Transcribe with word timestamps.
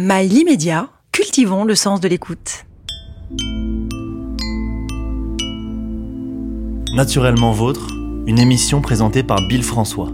Mail 0.00 0.32
immédiat, 0.32 0.90
cultivons 1.10 1.64
le 1.64 1.74
sens 1.74 2.00
de 2.00 2.06
l'écoute. 2.06 2.66
Naturellement 6.94 7.50
Vôtre, 7.50 7.88
une 8.28 8.38
émission 8.38 8.80
présentée 8.80 9.24
par 9.24 9.40
Bill 9.48 9.64
François. 9.64 10.12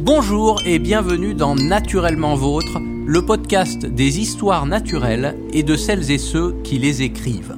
Bonjour 0.00 0.60
et 0.66 0.80
bienvenue 0.80 1.34
dans 1.34 1.54
Naturellement 1.54 2.34
Vôtre, 2.34 2.80
le 2.80 3.24
podcast 3.24 3.86
des 3.86 4.18
histoires 4.18 4.66
naturelles 4.66 5.38
et 5.52 5.62
de 5.62 5.76
celles 5.76 6.10
et 6.10 6.18
ceux 6.18 6.60
qui 6.64 6.80
les 6.80 7.02
écrivent. 7.02 7.56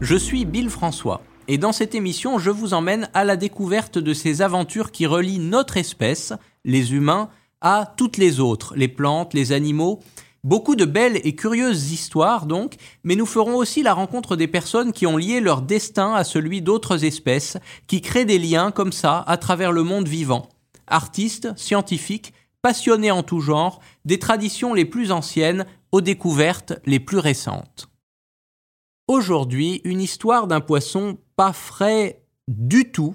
Je 0.00 0.16
suis 0.16 0.46
Bill 0.46 0.70
François 0.70 1.20
et 1.48 1.58
dans 1.58 1.72
cette 1.72 1.94
émission 1.94 2.38
je 2.38 2.48
vous 2.48 2.72
emmène 2.72 3.10
à 3.12 3.24
la 3.24 3.36
découverte 3.36 3.98
de 3.98 4.14
ces 4.14 4.40
aventures 4.40 4.90
qui 4.90 5.04
relient 5.04 5.38
notre 5.38 5.76
espèce, 5.76 6.32
les 6.64 6.94
humains, 6.94 7.28
à 7.60 7.92
toutes 7.98 8.16
les 8.16 8.40
autres, 8.40 8.74
les 8.74 8.88
plantes, 8.88 9.34
les 9.34 9.52
animaux. 9.52 10.00
Beaucoup 10.44 10.76
de 10.76 10.84
belles 10.84 11.22
et 11.24 11.34
curieuses 11.34 11.90
histoires 11.90 12.44
donc, 12.44 12.76
mais 13.02 13.16
nous 13.16 13.24
ferons 13.24 13.56
aussi 13.56 13.82
la 13.82 13.94
rencontre 13.94 14.36
des 14.36 14.46
personnes 14.46 14.92
qui 14.92 15.06
ont 15.06 15.16
lié 15.16 15.40
leur 15.40 15.62
destin 15.62 16.12
à 16.12 16.22
celui 16.22 16.60
d'autres 16.60 17.06
espèces, 17.06 17.56
qui 17.86 18.02
créent 18.02 18.26
des 18.26 18.38
liens 18.38 18.70
comme 18.70 18.92
ça 18.92 19.24
à 19.26 19.38
travers 19.38 19.72
le 19.72 19.84
monde 19.84 20.06
vivant. 20.06 20.50
Artistes, 20.86 21.48
scientifiques, 21.56 22.34
passionnés 22.60 23.10
en 23.10 23.22
tout 23.22 23.40
genre, 23.40 23.80
des 24.04 24.18
traditions 24.18 24.74
les 24.74 24.84
plus 24.84 25.12
anciennes 25.12 25.64
aux 25.92 26.02
découvertes 26.02 26.74
les 26.84 27.00
plus 27.00 27.18
récentes. 27.18 27.88
Aujourd'hui, 29.08 29.80
une 29.84 30.02
histoire 30.02 30.46
d'un 30.46 30.60
poisson 30.60 31.16
pas 31.36 31.54
frais 31.54 32.22
du 32.48 32.92
tout, 32.92 33.14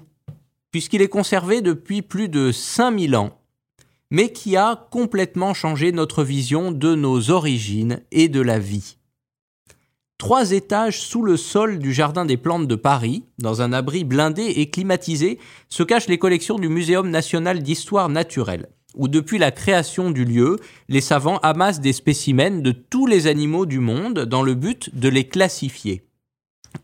puisqu'il 0.72 1.00
est 1.00 1.08
conservé 1.08 1.62
depuis 1.62 2.02
plus 2.02 2.28
de 2.28 2.50
5000 2.50 3.14
ans 3.14 3.39
mais 4.10 4.32
qui 4.32 4.56
a 4.56 4.88
complètement 4.90 5.54
changé 5.54 5.92
notre 5.92 6.24
vision 6.24 6.72
de 6.72 6.94
nos 6.94 7.30
origines 7.30 8.02
et 8.10 8.28
de 8.28 8.40
la 8.40 8.58
vie. 8.58 8.96
Trois 10.18 10.52
étages 10.52 11.00
sous 11.00 11.22
le 11.22 11.38
sol 11.38 11.78
du 11.78 11.94
Jardin 11.94 12.26
des 12.26 12.36
Plantes 12.36 12.68
de 12.68 12.74
Paris, 12.74 13.24
dans 13.38 13.62
un 13.62 13.72
abri 13.72 14.04
blindé 14.04 14.42
et 14.42 14.68
climatisé, 14.68 15.38
se 15.70 15.82
cachent 15.82 16.08
les 16.08 16.18
collections 16.18 16.58
du 16.58 16.68
Muséum 16.68 17.08
national 17.08 17.62
d'histoire 17.62 18.10
naturelle, 18.10 18.68
où 18.94 19.08
depuis 19.08 19.38
la 19.38 19.50
création 19.50 20.10
du 20.10 20.26
lieu, 20.26 20.56
les 20.90 21.00
savants 21.00 21.38
amassent 21.38 21.80
des 21.80 21.94
spécimens 21.94 22.60
de 22.60 22.72
tous 22.72 23.06
les 23.06 23.28
animaux 23.28 23.64
du 23.64 23.78
monde 23.78 24.26
dans 24.26 24.42
le 24.42 24.54
but 24.54 24.94
de 24.94 25.08
les 25.08 25.26
classifier. 25.26 26.04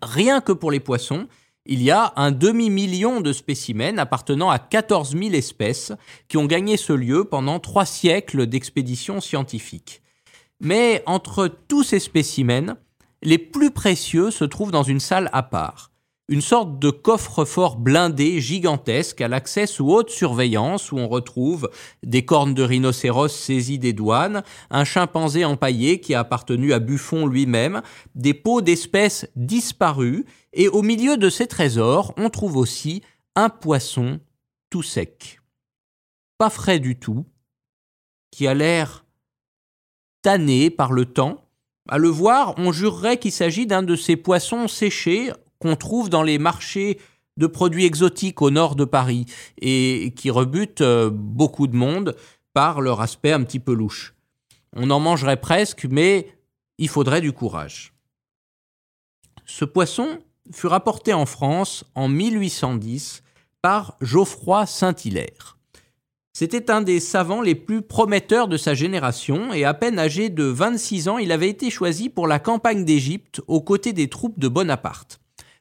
Rien 0.00 0.40
que 0.40 0.52
pour 0.52 0.70
les 0.70 0.80
poissons, 0.80 1.28
il 1.68 1.82
y 1.82 1.90
a 1.90 2.12
un 2.16 2.30
demi-million 2.30 3.20
de 3.20 3.32
spécimens 3.32 3.98
appartenant 3.98 4.50
à 4.50 4.58
14 4.58 5.16
000 5.16 5.34
espèces 5.34 5.92
qui 6.28 6.36
ont 6.36 6.46
gagné 6.46 6.76
ce 6.76 6.92
lieu 6.92 7.24
pendant 7.24 7.60
trois 7.60 7.84
siècles 7.84 8.46
d'expéditions 8.46 9.20
scientifiques. 9.20 10.02
Mais 10.60 11.02
entre 11.06 11.48
tous 11.48 11.82
ces 11.82 11.98
spécimens, 11.98 12.76
les 13.22 13.38
plus 13.38 13.70
précieux 13.70 14.30
se 14.30 14.44
trouvent 14.44 14.70
dans 14.70 14.82
une 14.82 15.00
salle 15.00 15.30
à 15.32 15.42
part 15.42 15.90
une 16.28 16.40
sorte 16.40 16.80
de 16.80 16.90
coffre-fort 16.90 17.76
blindé 17.76 18.40
gigantesque 18.40 19.20
à 19.20 19.28
l'accès 19.28 19.66
sous 19.66 19.90
haute 19.90 20.10
surveillance 20.10 20.90
où 20.90 20.98
on 20.98 21.08
retrouve 21.08 21.70
des 22.02 22.24
cornes 22.24 22.54
de 22.54 22.64
rhinocéros 22.64 23.28
saisies 23.28 23.78
des 23.78 23.92
douanes, 23.92 24.42
un 24.70 24.84
chimpanzé 24.84 25.44
empaillé 25.44 26.00
qui 26.00 26.14
a 26.14 26.20
appartenu 26.20 26.72
à 26.72 26.80
Buffon 26.80 27.26
lui-même, 27.26 27.80
des 28.16 28.34
peaux 28.34 28.60
d'espèces 28.60 29.28
disparues, 29.36 30.24
et 30.52 30.68
au 30.68 30.82
milieu 30.82 31.16
de 31.16 31.30
ces 31.30 31.46
trésors, 31.46 32.12
on 32.16 32.28
trouve 32.28 32.56
aussi 32.56 33.02
un 33.36 33.48
poisson 33.48 34.18
tout 34.68 34.82
sec. 34.82 35.40
Pas 36.38 36.50
frais 36.50 36.80
du 36.80 36.98
tout, 36.98 37.24
qui 38.32 38.48
a 38.48 38.54
l'air 38.54 39.04
tanné 40.22 40.70
par 40.70 40.92
le 40.92 41.04
temps. 41.04 41.44
À 41.88 41.98
le 41.98 42.08
voir, 42.08 42.54
on 42.56 42.72
jurerait 42.72 43.18
qu'il 43.18 43.30
s'agit 43.30 43.66
d'un 43.66 43.84
de 43.84 43.94
ces 43.94 44.16
poissons 44.16 44.66
séchés 44.66 45.30
qu'on 45.58 45.76
trouve 45.76 46.08
dans 46.10 46.22
les 46.22 46.38
marchés 46.38 46.98
de 47.36 47.46
produits 47.46 47.84
exotiques 47.84 48.42
au 48.42 48.50
nord 48.50 48.76
de 48.76 48.84
Paris 48.84 49.26
et 49.60 50.12
qui 50.16 50.30
rebutent 50.30 50.80
euh, 50.80 51.10
beaucoup 51.12 51.66
de 51.66 51.76
monde 51.76 52.16
par 52.54 52.80
leur 52.80 53.00
aspect 53.00 53.32
un 53.32 53.42
petit 53.42 53.60
peu 53.60 53.74
louche. 53.74 54.14
On 54.74 54.90
en 54.90 55.00
mangerait 55.00 55.40
presque, 55.40 55.86
mais 55.90 56.28
il 56.78 56.88
faudrait 56.88 57.20
du 57.20 57.32
courage. 57.32 57.92
Ce 59.44 59.64
poisson 59.64 60.18
fut 60.52 60.66
rapporté 60.66 61.12
en 61.12 61.26
France 61.26 61.84
en 61.94 62.08
1810 62.08 63.22
par 63.62 63.96
Geoffroy 64.00 64.66
Saint-Hilaire. 64.66 65.56
C'était 66.32 66.70
un 66.70 66.82
des 66.82 67.00
savants 67.00 67.40
les 67.40 67.54
plus 67.54 67.80
prometteurs 67.80 68.46
de 68.48 68.58
sa 68.58 68.74
génération 68.74 69.54
et 69.54 69.64
à 69.64 69.72
peine 69.72 69.98
âgé 69.98 70.28
de 70.28 70.44
26 70.44 71.08
ans, 71.08 71.16
il 71.16 71.32
avait 71.32 71.48
été 71.48 71.70
choisi 71.70 72.10
pour 72.10 72.26
la 72.26 72.38
campagne 72.38 72.84
d'Égypte 72.84 73.40
aux 73.46 73.62
côtés 73.62 73.94
des 73.94 74.08
troupes 74.08 74.38
de 74.38 74.48
Bonaparte. 74.48 75.18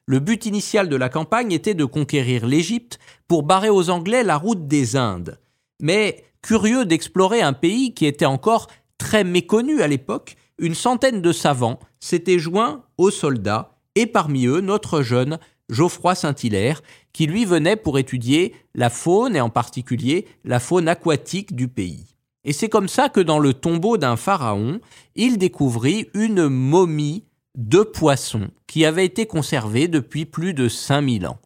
Le 0.08 0.20
but 0.20 0.46
initial 0.46 0.88
de 0.88 0.94
la 0.94 1.08
campagne 1.08 1.50
était 1.50 1.74
de 1.74 1.84
conquérir 1.84 2.46
l'Égypte 2.46 3.00
pour 3.26 3.42
barrer 3.42 3.70
aux 3.70 3.90
Anglais 3.90 4.22
la 4.22 4.36
route 4.36 4.68
des 4.68 4.94
Indes. 4.94 5.40
Mais 5.80 6.24
curieux 6.42 6.84
d'explorer 6.84 7.42
un 7.42 7.52
pays 7.52 7.92
qui 7.92 8.06
était 8.06 8.24
encore 8.24 8.68
très 8.98 9.24
méconnu 9.24 9.82
à 9.82 9.88
l'époque, 9.88 10.36
une 10.58 10.76
centaine 10.76 11.22
de 11.22 11.32
savants 11.32 11.80
s'étaient 11.98 12.38
joints 12.38 12.84
aux 12.98 13.10
soldats, 13.10 13.78
et 13.96 14.06
parmi 14.06 14.46
eux 14.46 14.60
notre 14.60 15.02
jeune 15.02 15.40
Geoffroy 15.70 16.14
Saint-Hilaire, 16.14 16.82
qui 17.12 17.26
lui 17.26 17.44
venait 17.44 17.74
pour 17.74 17.98
étudier 17.98 18.54
la 18.76 18.90
faune 18.90 19.34
et 19.34 19.40
en 19.40 19.50
particulier 19.50 20.26
la 20.44 20.60
faune 20.60 20.86
aquatique 20.86 21.56
du 21.56 21.66
pays. 21.66 22.14
Et 22.44 22.52
c'est 22.52 22.68
comme 22.68 22.86
ça 22.86 23.08
que 23.08 23.18
dans 23.18 23.40
le 23.40 23.54
tombeau 23.54 23.96
d'un 23.96 24.14
pharaon, 24.14 24.78
il 25.16 25.36
découvrit 25.36 26.08
une 26.14 26.46
momie 26.46 27.24
de 27.56 27.80
poissons 27.82 28.48
qui 28.66 28.84
avaient 28.84 29.04
été 29.04 29.26
conservés 29.26 29.88
depuis 29.88 30.26
plus 30.26 30.54
de 30.54 30.68
5000 30.68 31.26
ans. 31.26 31.40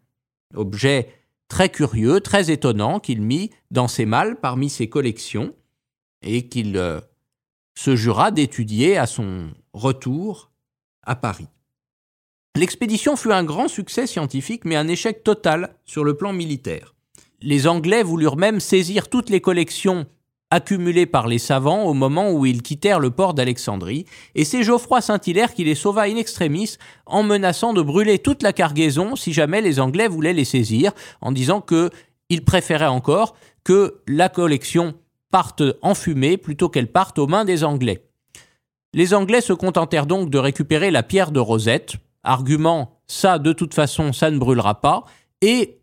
Objet 0.55 1.09
très 1.49 1.69
curieux, 1.69 2.21
très 2.21 2.51
étonnant 2.51 3.01
qu'il 3.01 3.23
mit 3.23 3.51
dans 3.71 3.89
ses 3.89 4.07
malles 4.07 4.39
parmi 4.41 4.69
ses 4.69 4.89
collections 4.89 5.55
et 6.23 6.49
qu'il 6.49 6.77
euh, 6.77 7.01
se 7.75 7.97
jura 7.97 8.31
d'étudier 8.31 8.97
à 8.97 9.07
son 9.07 9.51
retour 9.73 10.51
à 11.03 11.17
Paris. 11.17 11.49
L'expédition 12.57 13.17
fut 13.17 13.33
un 13.33 13.45
grand 13.45 13.69
succès 13.69 14.07
scientifique 14.07 14.65
mais 14.65 14.77
un 14.77 14.89
échec 14.89 15.23
total 15.23 15.77
sur 15.85 16.05
le 16.05 16.17
plan 16.17 16.33
militaire. 16.33 16.95
Les 17.41 17.67
Anglais 17.67 18.03
voulurent 18.03 18.37
même 18.37 18.61
saisir 18.61 19.09
toutes 19.09 19.31
les 19.31 19.41
collections 19.41 20.07
accumulés 20.51 21.07
par 21.07 21.29
les 21.29 21.39
savants 21.39 21.85
au 21.85 21.95
moment 21.95 22.33
où 22.33 22.45
ils 22.45 22.63
quittèrent 22.63 23.01
le 23.01 23.11
port 23.11 23.35
d'Alexandrie, 23.35 24.05
et 24.35 24.45
c'est 24.45 24.63
Geoffroy 24.63 25.01
Saint-Hilaire 25.01 25.55
qui 25.55 25.65
les 25.65 25.75
sauva 25.75 26.03
in 26.03 26.17
extremis 26.17 26.77
en 27.07 27.23
menaçant 27.23 27.73
de 27.73 27.83
brûler 27.83 28.19
toute 28.19 28.43
la 28.43 28.53
cargaison 28.53 29.17
si 29.17 29.33
jamais 29.33 29.61
les 29.61 29.79
Anglais 29.81 30.09
voulaient 30.09 30.33
les 30.33 30.45
saisir, 30.45 30.93
en 31.21 31.33
disant 31.33 31.61
que 31.61 31.91
il 32.29 32.45
préférait 32.45 32.87
encore 32.87 33.37
que 33.65 34.01
la 34.07 34.29
collection 34.29 34.95
parte 35.31 35.63
en 35.83 35.95
fumée 35.95 36.37
plutôt 36.37 36.69
qu'elle 36.69 36.91
parte 36.91 37.19
aux 37.19 37.27
mains 37.27 37.45
des 37.45 37.65
Anglais. 37.65 38.07
Les 38.93 39.15
Anglais 39.15 39.41
se 39.41 39.53
contentèrent 39.53 40.07
donc 40.07 40.31
de 40.31 40.39
récupérer 40.39 40.91
la 40.91 41.05
pierre 41.05 41.31
de 41.31 41.41
Rosette, 41.41 41.95
argument 42.25 43.01
ça 43.07 43.39
de 43.39 43.53
toute 43.53 43.75
façon 43.75 44.13
ça 44.13 44.31
ne 44.31 44.39
brûlera 44.39 44.81
pas, 44.81 45.05
et 45.43 45.79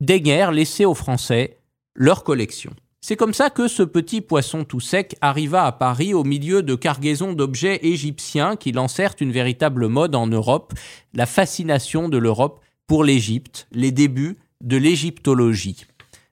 daignèrent 0.00 0.52
laisser 0.52 0.84
aux 0.84 0.94
Français 0.94 1.58
leur 1.94 2.24
collection. 2.24 2.72
C'est 3.02 3.16
comme 3.16 3.32
ça 3.32 3.48
que 3.48 3.66
ce 3.66 3.82
petit 3.82 4.20
poisson 4.20 4.64
tout 4.64 4.80
sec 4.80 5.16
arriva 5.22 5.64
à 5.64 5.72
Paris 5.72 6.12
au 6.12 6.22
milieu 6.22 6.62
de 6.62 6.74
cargaisons 6.74 7.32
d'objets 7.32 7.80
égyptiens 7.86 8.56
qui 8.56 8.72
lancèrent 8.72 9.14
une 9.20 9.32
véritable 9.32 9.88
mode 9.88 10.14
en 10.14 10.26
Europe, 10.26 10.74
la 11.14 11.24
fascination 11.24 12.10
de 12.10 12.18
l'Europe 12.18 12.60
pour 12.86 13.02
l'Égypte, 13.02 13.68
les 13.72 13.90
débuts 13.90 14.38
de 14.60 14.76
l'égyptologie. 14.76 15.86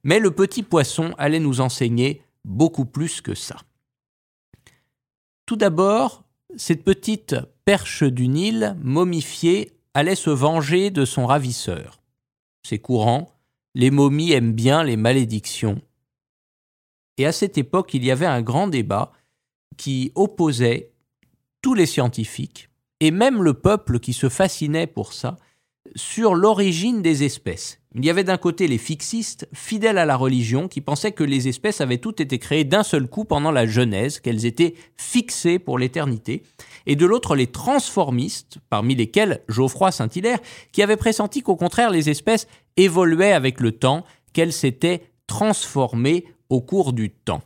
Mais 0.04 0.18
le 0.18 0.30
petit 0.30 0.62
poisson 0.62 1.14
allait 1.16 1.40
nous 1.40 1.60
enseigner 1.60 2.22
beaucoup 2.44 2.84
plus 2.84 3.22
que 3.22 3.34
ça. 3.34 3.56
Tout 5.46 5.56
d'abord, 5.56 6.24
cette 6.56 6.84
petite 6.84 7.36
perche 7.64 8.02
du 8.02 8.28
Nil, 8.28 8.76
momifiée, 8.82 9.72
allait 9.94 10.14
se 10.14 10.30
venger 10.30 10.90
de 10.90 11.06
son 11.06 11.26
ravisseur. 11.26 12.00
C'est 12.62 12.78
courant, 12.78 13.30
les 13.74 13.90
momies 13.90 14.32
aiment 14.32 14.52
bien 14.52 14.84
les 14.84 14.96
malédictions, 14.96 15.80
et 17.18 17.26
à 17.26 17.32
cette 17.32 17.58
époque, 17.58 17.92
il 17.94 18.04
y 18.04 18.10
avait 18.10 18.26
un 18.26 18.42
grand 18.42 18.68
débat 18.68 19.12
qui 19.76 20.12
opposait 20.14 20.92
tous 21.60 21.74
les 21.74 21.86
scientifiques, 21.86 22.68
et 23.00 23.10
même 23.10 23.42
le 23.42 23.54
peuple 23.54 23.98
qui 23.98 24.12
se 24.12 24.28
fascinait 24.28 24.86
pour 24.86 25.12
ça, 25.12 25.36
sur 25.96 26.34
l'origine 26.34 27.02
des 27.02 27.24
espèces. 27.24 27.80
Il 27.94 28.04
y 28.04 28.10
avait 28.10 28.24
d'un 28.24 28.36
côté 28.36 28.68
les 28.68 28.78
fixistes, 28.78 29.48
fidèles 29.54 29.98
à 29.98 30.04
la 30.04 30.16
religion, 30.16 30.68
qui 30.68 30.80
pensaient 30.80 31.12
que 31.12 31.24
les 31.24 31.48
espèces 31.48 31.80
avaient 31.80 31.98
toutes 31.98 32.20
été 32.20 32.38
créées 32.38 32.64
d'un 32.64 32.82
seul 32.82 33.08
coup 33.08 33.24
pendant 33.24 33.50
la 33.50 33.66
Genèse, 33.66 34.20
qu'elles 34.20 34.46
étaient 34.46 34.74
fixées 34.96 35.58
pour 35.58 35.78
l'éternité, 35.78 36.42
et 36.86 36.96
de 36.96 37.06
l'autre 37.06 37.34
les 37.34 37.46
transformistes, 37.46 38.58
parmi 38.68 38.94
lesquels 38.94 39.42
Geoffroy 39.48 39.90
Saint-Hilaire, 39.90 40.40
qui 40.72 40.82
avait 40.82 40.96
pressenti 40.96 41.42
qu'au 41.42 41.56
contraire 41.56 41.90
les 41.90 42.10
espèces 42.10 42.46
évoluaient 42.76 43.32
avec 43.32 43.60
le 43.60 43.72
temps, 43.72 44.04
qu'elles 44.32 44.52
s'étaient 44.52 45.10
transformées 45.26 46.26
au 46.50 46.60
cours 46.60 46.92
du 46.92 47.10
temps. 47.10 47.42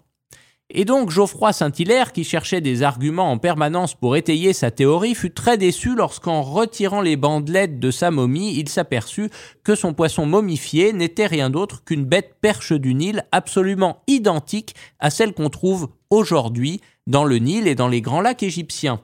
Et 0.75 0.87
donc 0.87 1.10
Geoffroy 1.10 1.52
Saint-Hilaire, 1.52 2.12
qui 2.12 2.25
cherchait 2.25 2.62
des 2.62 2.82
arguments 2.82 3.31
en 3.31 3.37
permanence 3.37 3.94
pour 3.94 4.16
étayer 4.16 4.54
sa 4.54 4.70
théorie, 4.70 5.14
fut 5.14 5.32
très 5.32 5.58
déçu 5.58 5.94
lorsqu'en 5.94 6.40
retirant 6.40 7.02
les 7.02 7.16
bandelettes 7.16 7.78
de 7.78 7.90
sa 7.90 8.10
momie, 8.10 8.56
il 8.56 8.70
s'aperçut 8.70 9.28
que 9.64 9.75
son 9.75 9.93
poisson 9.93 10.25
momifié 10.25 10.94
n'était 10.94 11.26
rien 11.26 11.50
d'autre 11.50 11.84
qu'une 11.84 12.06
bête 12.06 12.37
perche 12.40 12.72
du 12.72 12.94
Nil 12.94 13.26
absolument 13.32 14.02
identique 14.06 14.75
à 14.99 15.10
celle 15.10 15.34
qu'on 15.34 15.50
trouve 15.50 15.90
aujourd'hui 16.08 16.81
dans 17.06 17.25
le 17.25 17.37
Nil 17.37 17.69
et 17.69 17.75
dans 17.75 17.88
les 17.88 18.00
grands 18.00 18.22
lacs 18.22 18.43
égyptiens. 18.43 19.02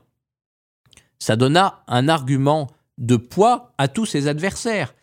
Ça 1.19 1.37
donna 1.37 1.83
un 1.87 2.09
argument 2.09 2.69
de 2.97 3.17
poids 3.17 3.75
à 3.77 3.89
tous 3.89 4.07
ses 4.07 4.27
adversaires. 4.27 4.95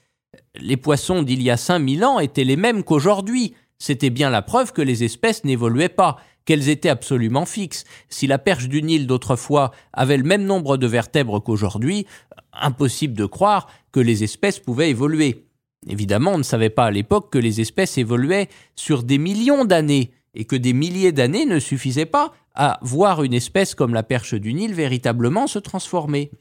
Les 0.56 0.78
poissons 0.78 1.22
d'il 1.22 1.44
y 1.44 1.52
a 1.52 1.58
5000 1.58 2.04
ans 2.06 2.20
étaient 2.20 2.44
les 2.44 2.58
mêmes 2.58 2.84
qu'aujourd'hui. 2.84 3.54
C'était 3.78 4.10
bien 4.10 4.30
la 4.30 4.42
preuve 4.42 4.72
que 4.72 4.82
les 4.82 5.04
espèces 5.04 5.44
n'évoluaient 5.44 5.90
pas 5.90 6.18
qu'elles 6.46 6.70
étaient 6.70 6.90
absolument 6.90 7.46
fixes. 7.46 7.84
Si 8.10 8.28
la 8.28 8.38
perche 8.38 8.70
du 8.70 8.82
Nil 8.82 9.08
d'autrefois 9.08 9.72
avait 9.94 10.18
le 10.18 10.24
même 10.24 10.46
nombre 10.46 10.78
de 10.78 10.88
vertèbres 10.88 11.40
qu'aujourd'hui, 11.40 12.06
impossible 12.54 13.16
de 13.16 13.26
croire 13.26 13.68
que 13.92 14.00
les 14.00 14.24
espèces 14.24 14.60
pouvaient 14.60 14.92
évoluer. 14.92 15.46
Évidemment, 15.88 16.34
on 16.34 16.38
ne 16.38 16.44
savait 16.44 16.70
pas 16.70 16.86
à 16.86 16.92
l'époque 16.92 17.32
que 17.32 17.38
les 17.38 17.62
espèces 17.62 17.98
évoluaient 17.98 18.50
sur 18.76 19.04
des 19.04 19.18
millions 19.18 19.66
d'années 19.66 20.12
et 20.34 20.46
que 20.46 20.56
des 20.56 20.74
milliers 20.74 21.12
d'années 21.12 21.46
ne 21.46 21.60
suffisaient 21.60 22.06
pas 22.06 22.34
à 22.54 22.80
voir 22.82 23.24
une 23.24 23.34
espèce 23.34 23.76
comme 23.76 23.94
la 23.94 24.04
perche 24.04 24.34
du 24.34 24.54
Nil 24.54 24.74
véritablement 24.74 25.48
se 25.48 25.60
transformer. 25.60 26.32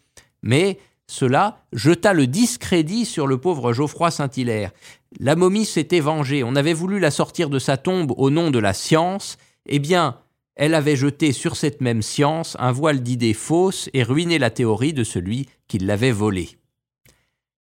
Mais 0.43 0.79
cela 1.07 1.65
jeta 1.73 2.13
le 2.13 2.27
discrédit 2.27 3.05
sur 3.05 3.27
le 3.27 3.39
pauvre 3.39 3.73
Geoffroy 3.73 4.11
Saint-Hilaire. 4.11 4.73
La 5.21 5.37
momie 5.37 5.65
s'était 5.65 6.01
vengée, 6.01 6.43
on 6.43 6.57
avait 6.57 6.73
voulu 6.73 6.99
la 6.99 7.11
sortir 7.11 7.51
de 7.51 7.59
sa 7.59 7.77
tombe 7.77 8.13
au 8.17 8.31
nom 8.31 8.51
de 8.51 8.59
la 8.59 8.75
science, 8.75 9.37
eh 9.67 9.79
bien, 9.79 10.19
elle 10.57 10.75
avait 10.75 10.97
jeté 10.97 11.33
sur 11.33 11.57
cette 11.57 11.81
même 11.81 12.03
science 12.03 12.57
un 12.59 12.73
voile 12.73 13.01
d'idées 13.01 13.35
fausses 13.35 13.89
et 13.93 14.03
ruiné 14.03 14.39
la 14.39 14.51
théorie 14.51 14.93
de 14.93 15.05
celui 15.05 15.49
qui 15.69 15.79
l'avait 15.79 16.13
volée. 16.13 16.59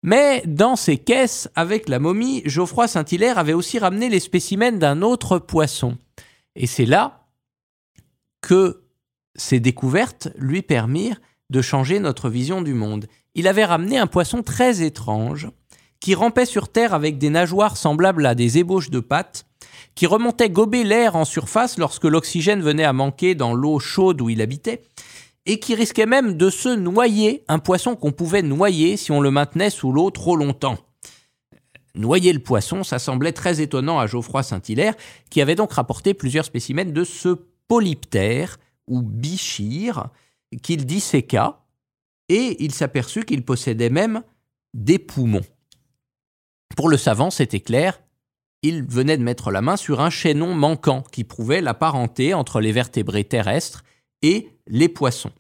Mais 0.03 0.43
dans 0.47 0.77
ses 0.77 0.99
caisses, 0.99 1.49
avec 1.55 1.89
la 1.89 1.99
momie, 1.99 2.43
Geoffroy 2.45 2.87
Saint-Hilaire 2.87 3.39
avait 3.39 3.55
aussi 3.55 3.79
ramené 3.79 4.09
les 4.09 4.21
spécimens 4.21 4.79
d'un 4.79 5.03
autre 5.03 5.39
poisson. 5.39 5.99
Et 6.55 6.67
c'est 6.67 6.87
là 6.87 7.27
que 8.41 8.85
ces 9.35 9.59
découvertes 9.59 10.29
lui 10.37 10.63
permirent 10.63 11.21
de 11.51 11.61
changer 11.61 11.99
notre 11.99 12.29
vision 12.29 12.63
du 12.63 12.75
monde. 12.75 13.07
Il 13.35 13.49
avait 13.49 13.65
ramené 13.65 13.99
un 13.99 14.07
poisson 14.07 14.43
très 14.43 14.83
étrange, 14.83 15.49
qui 16.01 16.15
rampait 16.15 16.47
sur 16.47 16.69
terre 16.69 16.95
avec 16.95 17.19
des 17.19 17.31
nageoires 17.31 17.77
semblables 17.77 18.27
à 18.27 18.35
des 18.35 18.59
ébauches 18.59 18.91
de 18.91 19.01
pattes, 19.01 19.47
qui 19.95 20.07
remontait 20.07 20.51
gober 20.51 20.85
l'air 20.85 21.17
en 21.17 21.25
surface 21.25 21.79
lorsque 21.79 22.05
l'oxygène 22.05 22.63
venait 22.63 22.85
à 22.85 22.93
manquer 22.93 23.35
dans 23.35 23.55
l'eau 23.55 23.79
chaude 23.79 24.21
où 24.21 24.29
il 24.29 24.43
habitait, 24.43 24.83
et 25.47 25.59
qui 25.59 25.75
risquait 25.75 26.07
même 26.07 26.37
de 26.37 26.51
se 26.51 26.69
noyer, 26.69 27.45
un 27.49 27.59
poisson 27.59 27.97
qu'on 27.97 28.13
pouvait 28.13 28.43
noyer 28.43 28.97
si 28.97 29.13
on 29.13 29.21
le 29.21 29.31
maintenait 29.31 29.71
sous 29.71 29.93
l'eau 29.93 30.11
trop 30.11 30.37
longtemps. 30.37 30.79
Noyer 31.95 32.33
le 32.33 32.41
poisson, 32.41 32.85
ça 32.85 32.99
semblait 32.99 33.33
très 33.33 33.63
étonnant 33.63 33.99
à 33.99 34.07
Geoffroy 34.07 34.43
Saint-Hilaire, 34.43 34.95
qui 35.31 35.41
avait 35.41 35.55
donc 35.55 35.73
rapporté 35.73 36.13
plusieurs 36.13 36.45
spécimens 36.45 36.93
de 36.93 37.05
ce 37.05 37.37
polyptère, 37.69 38.59
ou 38.87 39.03
bichir, 39.03 40.09
qu'il 40.63 40.85
disséqua, 40.85 41.65
et 42.29 42.63
il 42.63 42.75
s'aperçut 42.75 43.25
qu'il 43.25 43.45
possédait 43.45 43.91
même 43.91 44.23
des 44.75 44.99
poumons. 44.99 45.45
Pour 46.77 46.91
le 46.91 46.99
savant, 46.99 47.31
c'était 47.31 47.61
clair, 47.61 48.01
il 48.63 48.85
venait 48.85 49.17
de 49.17 49.23
mettre 49.23 49.51
la 49.51 49.63
main 49.63 49.77
sur 49.77 50.01
un 50.01 50.11
chaînon 50.11 50.55
manquant 50.55 51.03
qui 51.11 51.25
prouvait 51.25 51.63
la 51.63 51.73
parenté 51.73 52.35
entre 52.35 52.61
les 52.61 52.71
vertébrés 52.71 53.25
terrestres 53.25 53.83
et 54.23 54.51
les 54.67 54.89
poissons. 54.89 55.33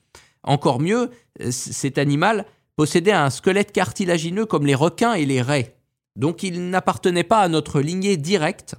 Encore 0.42 0.80
mieux, 0.80 1.10
cet 1.50 1.98
animal 1.98 2.46
possédait 2.74 3.12
un 3.12 3.30
squelette 3.30 3.72
cartilagineux 3.72 4.46
comme 4.46 4.66
les 4.66 4.74
requins 4.74 5.12
et 5.12 5.26
les 5.26 5.42
raies. 5.42 5.76
Donc 6.16 6.42
il 6.42 6.70
n'appartenait 6.70 7.22
pas 7.22 7.40
à 7.40 7.48
notre 7.48 7.80
lignée 7.80 8.16
directe, 8.16 8.74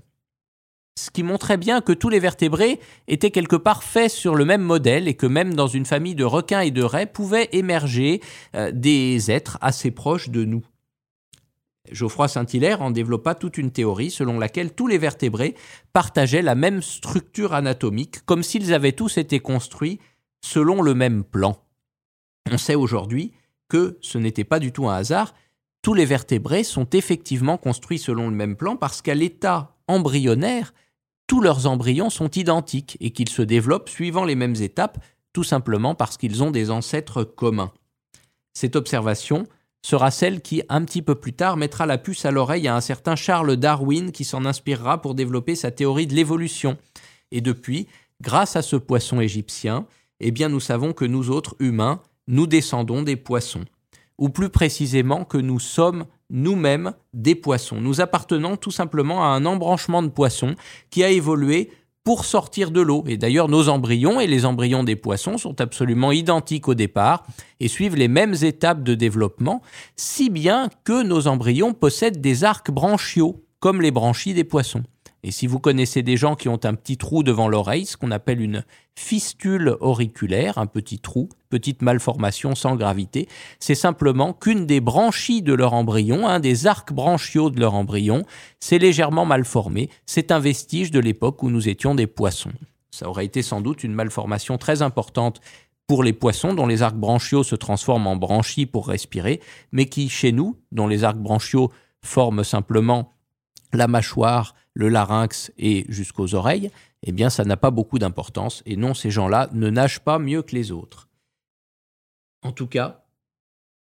ce 0.97 1.11
qui 1.11 1.21
montrait 1.21 1.57
bien 1.57 1.81
que 1.81 1.93
tous 1.93 2.09
les 2.09 2.19
vertébrés 2.19 2.79
étaient 3.07 3.29
quelque 3.29 3.55
part 3.55 3.83
faits 3.83 4.09
sur 4.09 4.33
le 4.33 4.45
même 4.45 4.63
modèle 4.63 5.07
et 5.07 5.13
que 5.13 5.27
même 5.27 5.53
dans 5.53 5.67
une 5.67 5.85
famille 5.85 6.15
de 6.15 6.23
requins 6.23 6.61
et 6.61 6.71
de 6.71 6.81
raies 6.81 7.05
pouvaient 7.05 7.49
émerger 7.51 8.19
euh, 8.55 8.71
des 8.73 9.29
êtres 9.29 9.59
assez 9.61 9.91
proches 9.91 10.29
de 10.29 10.43
nous. 10.43 10.63
Geoffroy 11.91 12.27
Saint-Hilaire 12.27 12.81
en 12.81 12.91
développa 12.91 13.35
toute 13.35 13.57
une 13.57 13.71
théorie 13.71 14.11
selon 14.11 14.39
laquelle 14.39 14.73
tous 14.73 14.87
les 14.87 14.97
vertébrés 14.97 15.55
partageaient 15.93 16.41
la 16.41 16.55
même 16.55 16.81
structure 16.81 17.53
anatomique, 17.53 18.25
comme 18.25 18.43
s'ils 18.43 18.73
avaient 18.73 18.91
tous 18.91 19.17
été 19.17 19.39
construits 19.39 19.99
selon 20.41 20.81
le 20.81 20.93
même 20.93 21.23
plan. 21.23 21.57
On 22.51 22.57
sait 22.57 22.75
aujourd'hui 22.75 23.33
que 23.67 23.97
ce 24.01 24.17
n'était 24.17 24.43
pas 24.43 24.59
du 24.59 24.71
tout 24.71 24.87
un 24.87 24.95
hasard, 24.95 25.33
tous 25.81 25.93
les 25.93 26.05
vertébrés 26.05 26.63
sont 26.63 26.89
effectivement 26.91 27.57
construits 27.57 27.99
selon 27.99 28.29
le 28.29 28.35
même 28.35 28.55
plan 28.55 28.75
parce 28.75 29.01
qu'à 29.01 29.15
l'état 29.15 29.77
embryonnaire, 29.87 30.73
tous 31.27 31.41
leurs 31.41 31.67
embryons 31.67 32.09
sont 32.09 32.29
identiques 32.31 32.97
et 32.99 33.11
qu'ils 33.11 33.29
se 33.29 33.41
développent 33.41 33.89
suivant 33.89 34.25
les 34.25 34.35
mêmes 34.35 34.55
étapes, 34.55 35.03
tout 35.33 35.43
simplement 35.43 35.95
parce 35.95 36.17
qu'ils 36.17 36.43
ont 36.43 36.51
des 36.51 36.71
ancêtres 36.71 37.23
communs. 37.23 37.71
Cette 38.53 38.75
observation 38.75 39.45
sera 39.81 40.11
celle 40.11 40.41
qui, 40.41 40.63
un 40.69 40.83
petit 40.83 41.01
peu 41.01 41.15
plus 41.15 41.33
tard, 41.33 41.57
mettra 41.57 41.85
la 41.85 41.97
puce 41.97 42.25
à 42.25 42.31
l'oreille 42.31 42.67
à 42.67 42.75
un 42.75 42.81
certain 42.81 43.15
Charles 43.15 43.55
Darwin 43.55 44.11
qui 44.11 44.23
s'en 44.23 44.45
inspirera 44.45 45.01
pour 45.01 45.15
développer 45.15 45.55
sa 45.55 45.71
théorie 45.71 46.07
de 46.07 46.15
l'évolution. 46.15 46.77
Et 47.31 47.41
depuis, 47.41 47.87
grâce 48.21 48.55
à 48.55 48.61
ce 48.61 48.75
poisson 48.75 49.21
égyptien, 49.21 49.85
eh 50.19 50.31
bien 50.31 50.49
nous 50.49 50.59
savons 50.59 50.93
que 50.93 51.05
nous 51.05 51.29
autres 51.29 51.55
humains, 51.59 52.01
nous 52.27 52.47
descendons 52.47 53.03
des 53.03 53.15
poissons. 53.15 53.65
Ou 54.17 54.29
plus 54.29 54.49
précisément 54.49 55.23
que 55.23 55.37
nous 55.37 55.59
sommes 55.59 56.05
nous-mêmes 56.29 56.93
des 57.13 57.35
poissons. 57.35 57.79
Nous 57.79 58.01
appartenons 58.01 58.57
tout 58.57 58.71
simplement 58.71 59.23
à 59.23 59.27
un 59.27 59.45
embranchement 59.45 60.03
de 60.03 60.09
poissons 60.09 60.55
qui 60.89 61.03
a 61.03 61.09
évolué 61.09 61.71
pour 62.07 62.23
sortir 62.23 62.71
de 62.71 62.79
l'eau. 62.79 63.03
Et 63.05 63.17
d'ailleurs, 63.17 63.49
nos 63.49 63.67
embryons 63.67 64.21
et 64.21 64.27
les 64.27 64.45
embryons 64.45 64.85
des 64.85 64.95
poissons 64.95 65.37
sont 65.37 65.59
absolument 65.59 66.13
identiques 66.13 66.69
au 66.69 66.73
départ 66.73 67.25
et 67.59 67.67
suivent 67.67 67.97
les 67.97 68.07
mêmes 68.07 68.33
étapes 68.43 68.81
de 68.81 68.95
développement, 68.95 69.61
si 69.97 70.29
bien 70.29 70.69
que 70.85 71.03
nos 71.03 71.27
embryons 71.27 71.73
possèdent 71.73 72.21
des 72.21 72.45
arcs 72.45 72.71
branchiaux, 72.71 73.43
comme 73.59 73.81
les 73.81 73.91
branchies 73.91 74.33
des 74.33 74.45
poissons. 74.45 74.83
Et 75.23 75.31
si 75.31 75.47
vous 75.47 75.59
connaissez 75.59 76.03
des 76.03 76.15
gens 76.15 76.35
qui 76.35 76.47
ont 76.47 76.59
un 76.63 76.75
petit 76.75 76.97
trou 76.97 77.23
devant 77.23 77.47
l'oreille, 77.47 77.85
ce 77.85 77.97
qu'on 77.97 78.11
appelle 78.11 78.39
une 78.39 78.63
fistule 78.95 79.75
auriculaire, 79.79 80.57
un 80.57 80.67
petit 80.67 80.99
trou, 80.99 81.29
petite 81.49 81.81
malformation 81.81 82.55
sans 82.55 82.75
gravité, 82.75 83.27
c'est 83.59 83.75
simplement 83.75 84.33
qu'une 84.33 84.65
des 84.65 84.79
branchies 84.79 85.41
de 85.41 85.53
leur 85.53 85.73
embryon, 85.73 86.27
un 86.27 86.39
des 86.39 86.67
arcs 86.67 86.93
branchiaux 86.93 87.49
de 87.49 87.59
leur 87.59 87.73
embryon, 87.73 88.25
s'est 88.59 88.79
légèrement 88.79 89.25
mal 89.25 89.43
formé. 89.43 89.89
C'est 90.05 90.31
un 90.31 90.39
vestige 90.39 90.91
de 90.91 90.99
l'époque 90.99 91.43
où 91.43 91.49
nous 91.49 91.67
étions 91.67 91.95
des 91.95 92.07
poissons. 92.07 92.53
Ça 92.91 93.09
aurait 93.09 93.25
été 93.25 93.41
sans 93.41 93.61
doute 93.61 93.83
une 93.83 93.93
malformation 93.93 94.57
très 94.57 94.81
importante 94.81 95.41
pour 95.87 96.03
les 96.03 96.13
poissons 96.13 96.53
dont 96.53 96.67
les 96.67 96.81
arcs 96.81 96.97
branchiaux 96.97 97.43
se 97.43 97.55
transforment 97.55 98.07
en 98.07 98.15
branchies 98.15 98.65
pour 98.65 98.87
respirer, 98.87 99.39
mais 99.71 99.85
qui, 99.85 100.09
chez 100.09 100.31
nous, 100.31 100.57
dont 100.71 100.87
les 100.87 101.03
arcs 101.03 101.17
branchiaux 101.17 101.71
forment 102.03 102.43
simplement 102.43 103.13
la 103.73 103.87
mâchoire, 103.87 104.53
le 104.77 104.89
larynx 104.89 105.51
et 105.57 105.85
jusqu'aux 105.89 106.35
oreilles, 106.35 106.69
eh 107.01 107.11
bien 107.11 107.31
ça 107.31 107.43
n'a 107.43 107.57
pas 107.57 107.71
beaucoup 107.71 107.97
d'importance 107.97 108.61
et 108.67 108.75
non, 108.75 108.93
ces 108.93 109.09
gens-là 109.09 109.49
ne 109.53 109.71
nagent 109.71 110.01
pas 110.01 110.19
mieux 110.19 110.43
que 110.43 110.55
les 110.55 110.71
autres. 110.71 111.09
En 112.43 112.51
tout 112.51 112.67
cas, 112.67 113.03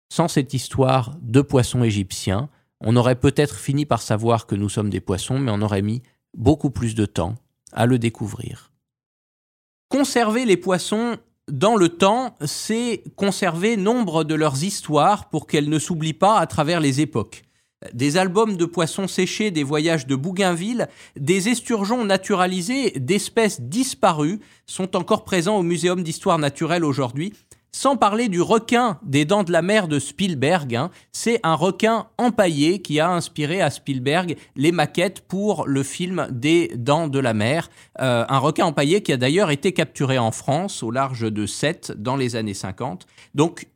sans 0.09 0.29
cette 0.29 0.53
histoire 0.53 1.17
de 1.21 1.41
poissons 1.41 1.83
égyptiens, 1.83 2.49
on 2.79 2.95
aurait 2.95 3.19
peut-être 3.19 3.57
fini 3.57 3.85
par 3.85 4.01
savoir 4.01 4.47
que 4.47 4.55
nous 4.55 4.69
sommes 4.69 4.89
des 4.89 5.01
poissons, 5.01 5.37
mais 5.37 5.51
on 5.51 5.61
aurait 5.61 5.81
mis 5.81 6.01
beaucoup 6.33 6.69
plus 6.69 6.95
de 6.95 7.05
temps 7.05 7.35
à 7.73 7.85
le 7.85 7.99
découvrir. 7.99 8.71
Conserver 9.89 10.45
les 10.45 10.57
poissons 10.57 11.17
dans 11.51 11.75
le 11.75 11.89
temps, 11.89 12.37
c'est 12.45 13.03
conserver 13.17 13.75
nombre 13.75 14.23
de 14.23 14.33
leurs 14.33 14.63
histoires 14.63 15.27
pour 15.27 15.45
qu'elles 15.45 15.69
ne 15.69 15.77
s'oublient 15.77 16.13
pas 16.13 16.39
à 16.39 16.47
travers 16.47 16.79
les 16.79 17.01
époques 17.01 17.43
des 17.93 18.17
albums 18.17 18.57
de 18.57 18.65
poissons 18.65 19.07
séchés 19.07 19.51
des 19.51 19.63
voyages 19.63 20.07
de 20.07 20.15
Bougainville, 20.15 20.87
des 21.17 21.49
esturgeons 21.49 22.05
naturalisés 22.05 22.91
d'espèces 22.97 23.61
disparues 23.61 24.39
sont 24.65 24.95
encore 24.95 25.23
présents 25.23 25.57
au 25.57 25.63
Muséum 25.63 26.03
d'histoire 26.03 26.39
naturelle 26.39 26.85
aujourd'hui. 26.85 27.33
Sans 27.77 27.97
parler 27.97 28.29
du 28.29 28.39
requin 28.39 28.99
des 29.03 29.25
dents 29.25 29.43
de 29.43 29.51
la 29.51 29.61
mer 29.61 29.89
de 29.89 29.99
Spielberg, 29.99 30.73
hein. 30.75 30.91
c'est 31.11 31.41
un 31.43 31.55
requin 31.55 32.07
empaillé 32.17 32.81
qui 32.81 33.01
a 33.01 33.09
inspiré 33.09 33.61
à 33.61 33.69
Spielberg 33.69 34.37
les 34.55 34.71
maquettes 34.71 35.19
pour 35.19 35.67
le 35.67 35.83
film 35.83 36.25
des 36.31 36.71
dents 36.77 37.09
de 37.09 37.19
la 37.19 37.33
mer. 37.33 37.69
Euh, 37.99 38.23
un 38.29 38.39
requin 38.39 38.67
empaillé 38.67 39.03
qui 39.03 39.11
a 39.11 39.17
d'ailleurs 39.17 39.51
été 39.51 39.73
capturé 39.73 40.17
en 40.17 40.31
France 40.31 40.83
au 40.83 40.89
large 40.89 41.29
de 41.29 41.45
Sète 41.45 41.91
dans 41.97 42.15
les 42.15 42.37
années 42.37 42.53
50. 42.53 43.07
Donc, 43.33 43.67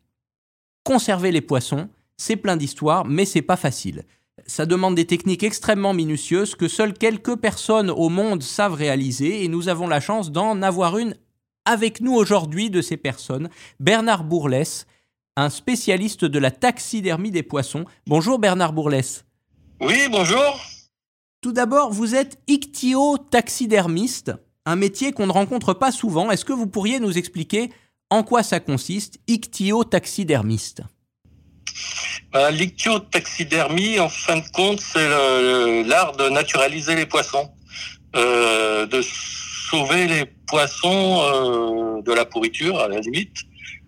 conserver 0.85 1.33
les 1.33 1.41
poissons, 1.41 1.89
c'est 2.19 2.35
plein 2.35 2.57
d'histoires, 2.57 3.05
mais 3.05 3.25
c'est 3.25 3.41
pas 3.41 3.55
facile. 3.55 4.03
Ça 4.45 4.65
demande 4.65 4.95
des 4.95 5.05
techniques 5.05 5.43
extrêmement 5.43 5.93
minutieuses 5.93 6.53
que 6.53 6.67
seules 6.67 6.93
quelques 6.93 7.37
personnes 7.37 7.89
au 7.89 8.09
monde 8.09 8.43
savent 8.43 8.73
réaliser 8.73 9.43
et 9.43 9.47
nous 9.47 9.69
avons 9.69 9.87
la 9.87 10.01
chance 10.01 10.31
d'en 10.31 10.61
avoir 10.61 10.97
une 10.97 11.15
avec 11.65 12.01
nous 12.01 12.13
aujourd'hui 12.13 12.69
de 12.69 12.81
ces 12.81 12.97
personnes. 12.97 13.49
Bernard 13.79 14.25
Bourlès, 14.25 14.85
un 15.37 15.49
spécialiste 15.49 16.25
de 16.25 16.39
la 16.39 16.51
taxidermie 16.51 17.31
des 17.31 17.43
poissons. 17.43 17.85
Bonjour 18.05 18.37
Bernard 18.37 18.73
Bourlès. 18.73 19.23
Oui, 19.79 20.09
bonjour. 20.11 20.59
Tout 21.41 21.53
d'abord, 21.53 21.93
vous 21.93 22.15
êtes 22.15 22.37
ichtio-taxidermiste, 22.47 24.33
un 24.65 24.75
métier 24.75 25.13
qu'on 25.13 25.27
ne 25.27 25.31
rencontre 25.31 25.73
pas 25.73 25.93
souvent. 25.93 26.31
Est-ce 26.31 26.43
que 26.43 26.51
vous 26.53 26.67
pourriez 26.67 26.99
nous 26.99 27.17
expliquer 27.17 27.71
en 28.09 28.23
quoi 28.23 28.43
ça 28.43 28.59
consiste, 28.59 29.19
ichtio-taxidermiste 29.27 30.81
bah, 32.31 32.51
L'ichtio-taxidermie, 32.51 33.99
en 33.99 34.09
fin 34.09 34.37
de 34.37 34.47
compte, 34.53 34.79
c'est 34.79 35.07
l'art 35.85 36.13
de 36.13 36.29
naturaliser 36.29 36.95
les 36.95 37.05
poissons, 37.05 37.49
euh, 38.15 38.85
de 38.85 39.01
sauver 39.01 40.07
les 40.07 40.25
poissons 40.47 41.21
euh, 41.21 42.01
de 42.01 42.13
la 42.13 42.25
pourriture, 42.25 42.79
à 42.79 42.87
la 42.87 42.99
limite, 42.99 43.37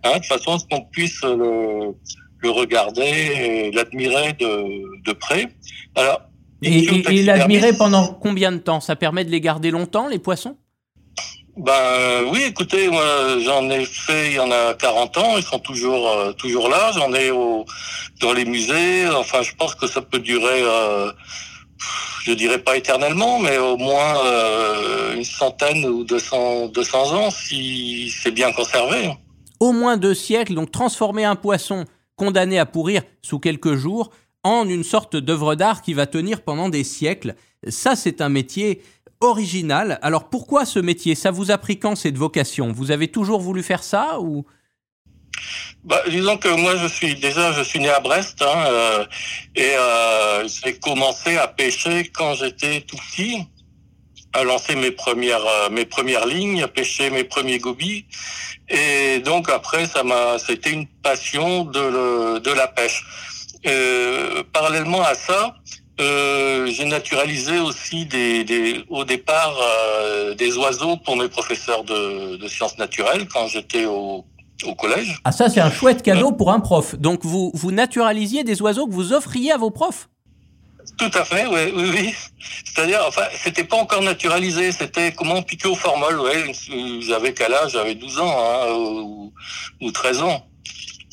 hein, 0.04 0.20
de 0.20 0.26
façon 0.26 0.54
à 0.54 0.60
ce 0.60 0.66
qu'on 0.66 0.82
puisse 0.82 1.22
le, 1.24 1.96
regarder 2.50 3.02
et 3.04 3.72
l'admirer 3.72 4.34
de, 4.34 5.04
de 5.04 5.14
près. 5.14 5.48
Alors, 5.96 6.22
et, 6.64 7.24
l'admirer 7.24 7.74
pendant 7.74 8.14
combien 8.14 8.52
de 8.52 8.58
temps? 8.58 8.80
Ça 8.80 8.96
permet 8.96 9.26
de 9.26 9.32
les 9.32 9.42
garder 9.42 9.72
longtemps, 9.72 10.08
les 10.08 10.20
poissons? 10.20 10.58
Ben 11.58 12.24
oui, 12.32 12.44
écoutez, 12.48 12.88
moi 12.90 13.04
j'en 13.44 13.70
ai 13.70 13.86
fait, 13.86 14.28
il 14.28 14.36
y 14.36 14.40
en 14.40 14.52
a 14.52 14.74
40 14.74 15.18
ans, 15.18 15.38
ils 15.38 15.44
sont 15.44 15.60
toujours 15.60 16.08
euh, 16.08 16.32
toujours 16.34 16.70
là. 16.70 16.92
J'en 16.94 17.14
ai 17.14 17.30
dans 18.22 18.34
les 18.34 18.46
musées. 18.46 19.08
Enfin, 19.10 19.42
je 19.42 19.54
pense 19.56 19.76
que 19.76 19.86
ça 19.86 20.02
peut 20.02 20.20
durer, 20.20 20.64
euh, 20.64 21.12
je 22.24 22.32
dirais 22.32 22.60
pas 22.60 22.78
éternellement, 22.78 23.40
mais 23.40 23.58
au 23.58 23.76
moins 23.76 24.26
euh, 24.26 25.16
une 25.16 25.26
centaine 25.26 25.86
ou 25.86 26.06
200 26.06 26.70
200 26.70 27.14
ans 27.16 27.32
si 27.32 28.10
c'est 28.10 28.32
bien 28.32 28.54
conservé. 28.54 29.12
Au 29.60 29.74
moins 29.74 29.98
deux 29.98 30.16
siècles, 30.16 30.54
donc 30.54 30.72
transformer 30.72 31.26
un 31.26 31.36
poisson 31.36 31.86
condamné 32.16 32.60
à 32.60 32.66
pourrir 32.66 33.04
sous 33.22 33.40
quelques 33.40 33.76
jours 33.76 34.12
en 34.44 34.68
une 34.68 34.84
sorte 34.84 35.18
d'œuvre 35.18 35.56
d'art 35.56 35.82
qui 35.82 35.94
va 35.94 36.08
tenir 36.08 36.42
pendant 36.44 36.70
des 36.70 36.84
siècles. 36.84 37.36
Ça, 37.68 37.96
c'est 37.96 38.22
un 38.22 38.30
métier 38.30 38.82
original. 39.22 40.00
Alors 40.02 40.30
pourquoi 40.30 40.66
ce 40.66 40.80
métier? 40.80 41.16
Ça 41.16 41.32
vous 41.32 41.52
a 41.52 41.58
pris 41.58 41.80
quand 41.80 41.96
cette 41.96 42.18
vocation? 42.18 42.72
Vous 42.72 42.92
avez 42.92 43.08
toujours 43.08 43.42
voulu 43.42 43.64
faire 43.64 43.84
ça 43.84 44.20
ou? 44.20 44.46
Bah, 45.84 46.02
disons 46.10 46.38
que 46.38 46.50
moi 46.50 46.76
je 46.76 46.88
suis 46.88 47.16
déjà 47.16 47.54
je 47.54 47.64
suis 47.64 47.80
né 47.80 47.90
à 47.90 48.00
Brest 48.00 48.42
hein, 48.42 48.66
euh, 48.68 49.06
et 49.56 49.74
euh, 49.76 50.48
j'ai 50.48 50.78
commencé 50.78 51.38
à 51.38 51.48
pêcher 51.48 52.12
quand 52.14 52.36
j'étais 52.36 52.82
tout 52.82 52.98
petit, 52.98 53.38
à 54.34 54.44
lancer 54.44 54.76
mes 54.76 54.92
premières 54.92 55.46
euh, 55.46 55.70
mes 55.70 55.86
premières 55.86 56.28
lignes, 56.28 56.62
à 56.62 56.68
pêcher 56.68 57.10
mes 57.10 57.24
premiers 57.24 57.58
gobies 57.58 58.06
et 58.70 59.20
donc 59.20 59.50
après 59.50 59.88
ça 59.88 60.04
m'a 60.04 60.38
c'était 60.38 60.72
une 60.72 60.88
passion 61.02 61.64
de 61.66 62.40
de 62.40 62.52
la 62.52 62.68
pêche. 62.68 63.04
Euh, 63.68 64.44
parallèlement 64.54 65.04
à 65.04 65.14
ça, 65.14 65.56
euh, 66.02 66.66
j'ai 66.68 66.86
naturalisé 66.86 67.60
aussi 67.60 68.06
des, 68.06 68.44
des, 68.44 68.84
au 68.90 69.04
départ 69.04 69.56
euh, 69.62 70.34
des 70.34 70.58
oiseaux 70.58 70.98
pour 70.98 71.16
mes 71.16 71.28
professeurs 71.30 71.84
de, 71.84 72.38
de 72.38 72.48
sciences 72.48 72.78
naturelles 72.78 73.28
quand 73.28 73.48
j'étais 73.48 73.86
au, 73.86 74.26
au, 74.66 74.76
collège. 74.76 75.20
Ah 75.24 75.32
ça 75.32 75.50
c'est 75.50 75.60
un 75.60 75.72
chouette 75.72 76.02
cadeau 76.02 76.32
pour 76.32 76.52
un 76.52 76.60
prof. 76.60 76.96
Donc 76.96 77.24
vous, 77.24 77.52
vous 77.54 77.72
naturalisiez 77.72 78.44
des 78.44 78.62
oiseaux 78.62 78.88
que 78.88 78.94
vous 78.94 79.14
offriez 79.14 79.52
à 79.52 79.58
vos 79.58 79.70
profs? 79.72 80.10
Tout 80.98 81.12
à 81.14 81.24
fait, 81.24 81.46
oui, 81.46 81.72
oui, 81.76 81.92
oui. 81.94 82.16
C'est-à-dire, 82.66 83.04
enfin, 83.08 83.24
c'était 83.36 83.64
pas 83.64 83.78
encore 83.78 84.02
naturalisé, 84.02 84.72
c'était 84.72 85.12
comment 85.12 85.42
piquer 85.42 85.68
au 85.68 85.76
formol, 85.76 86.20
ouais. 86.20 86.52
J'avais 87.02 87.34
quel 87.34 87.54
âge 87.54 87.74
J'avais 87.74 87.96
12 87.96 88.20
ans, 88.20 88.36
hein, 88.38 88.74
ou, 88.74 89.34
ou 89.82 89.92
13 89.92 90.24
ans. 90.24 90.46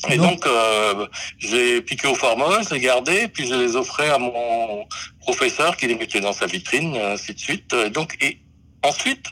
Et 0.07 0.17
donc, 0.17 0.45
euh, 0.45 1.07
j'ai 1.37 1.81
piqué 1.81 2.07
au 2.07 2.15
formol, 2.15 2.61
j'ai 2.69 2.79
gardé, 2.79 3.27
puis 3.27 3.47
je 3.47 3.55
les 3.55 3.75
offrais 3.75 4.09
à 4.09 4.17
mon 4.17 4.85
professeur 5.19 5.75
qui 5.75 5.87
les 5.87 5.95
mettait 5.95 6.21
dans 6.21 6.31
sa 6.31 6.45
vitrine, 6.45 6.95
ainsi 6.95 7.33
de 7.33 7.39
suite. 7.39 7.75
Donc, 7.75 8.15
et 8.21 8.39
ensuite, 8.81 9.25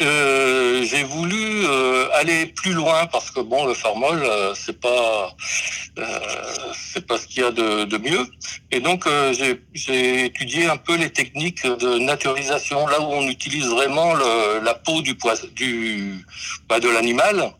euh, 0.00 0.82
j'ai 0.84 1.02
voulu 1.02 1.66
euh, 1.66 2.08
aller 2.14 2.46
plus 2.46 2.72
loin 2.72 3.06
parce 3.06 3.30
que 3.30 3.40
bon, 3.40 3.66
le 3.66 3.74
formol, 3.74 4.22
euh, 4.22 4.54
c'est 4.54 4.80
pas, 4.80 5.36
euh, 5.98 6.18
c'est 6.74 7.06
pas 7.06 7.18
ce 7.18 7.26
qu'il 7.26 7.42
y 7.42 7.44
a 7.44 7.50
de, 7.50 7.84
de, 7.84 7.98
mieux. 7.98 8.26
Et 8.70 8.80
donc, 8.80 9.06
j'ai 9.32 10.24
étudié 10.24 10.66
un 10.66 10.78
peu 10.78 10.96
les 10.96 11.10
techniques 11.10 11.66
de 11.66 11.98
naturalisation, 11.98 12.86
là 12.86 13.00
où 13.00 13.12
on 13.12 13.28
utilise 13.28 13.66
vraiment 13.66 14.14
le, 14.14 14.60
la 14.64 14.74
peau 14.74 15.02
du 15.02 15.14
poisson, 15.14 15.48
du, 15.54 16.24
bah, 16.68 16.80
de 16.80 16.88
l'animal 16.88 17.52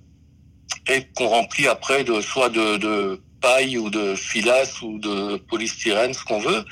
et 0.86 1.06
qu'on 1.14 1.28
remplit 1.28 1.68
après 1.68 2.04
de 2.04 2.20
soit 2.20 2.48
de, 2.48 3.20
paille 3.40 3.78
ou 3.78 3.90
de 3.90 4.14
filasse 4.14 4.82
ou 4.82 4.98
de 4.98 5.36
polystyrène, 5.36 6.12
ce 6.12 6.24
qu'on 6.24 6.40
veut, 6.40 6.64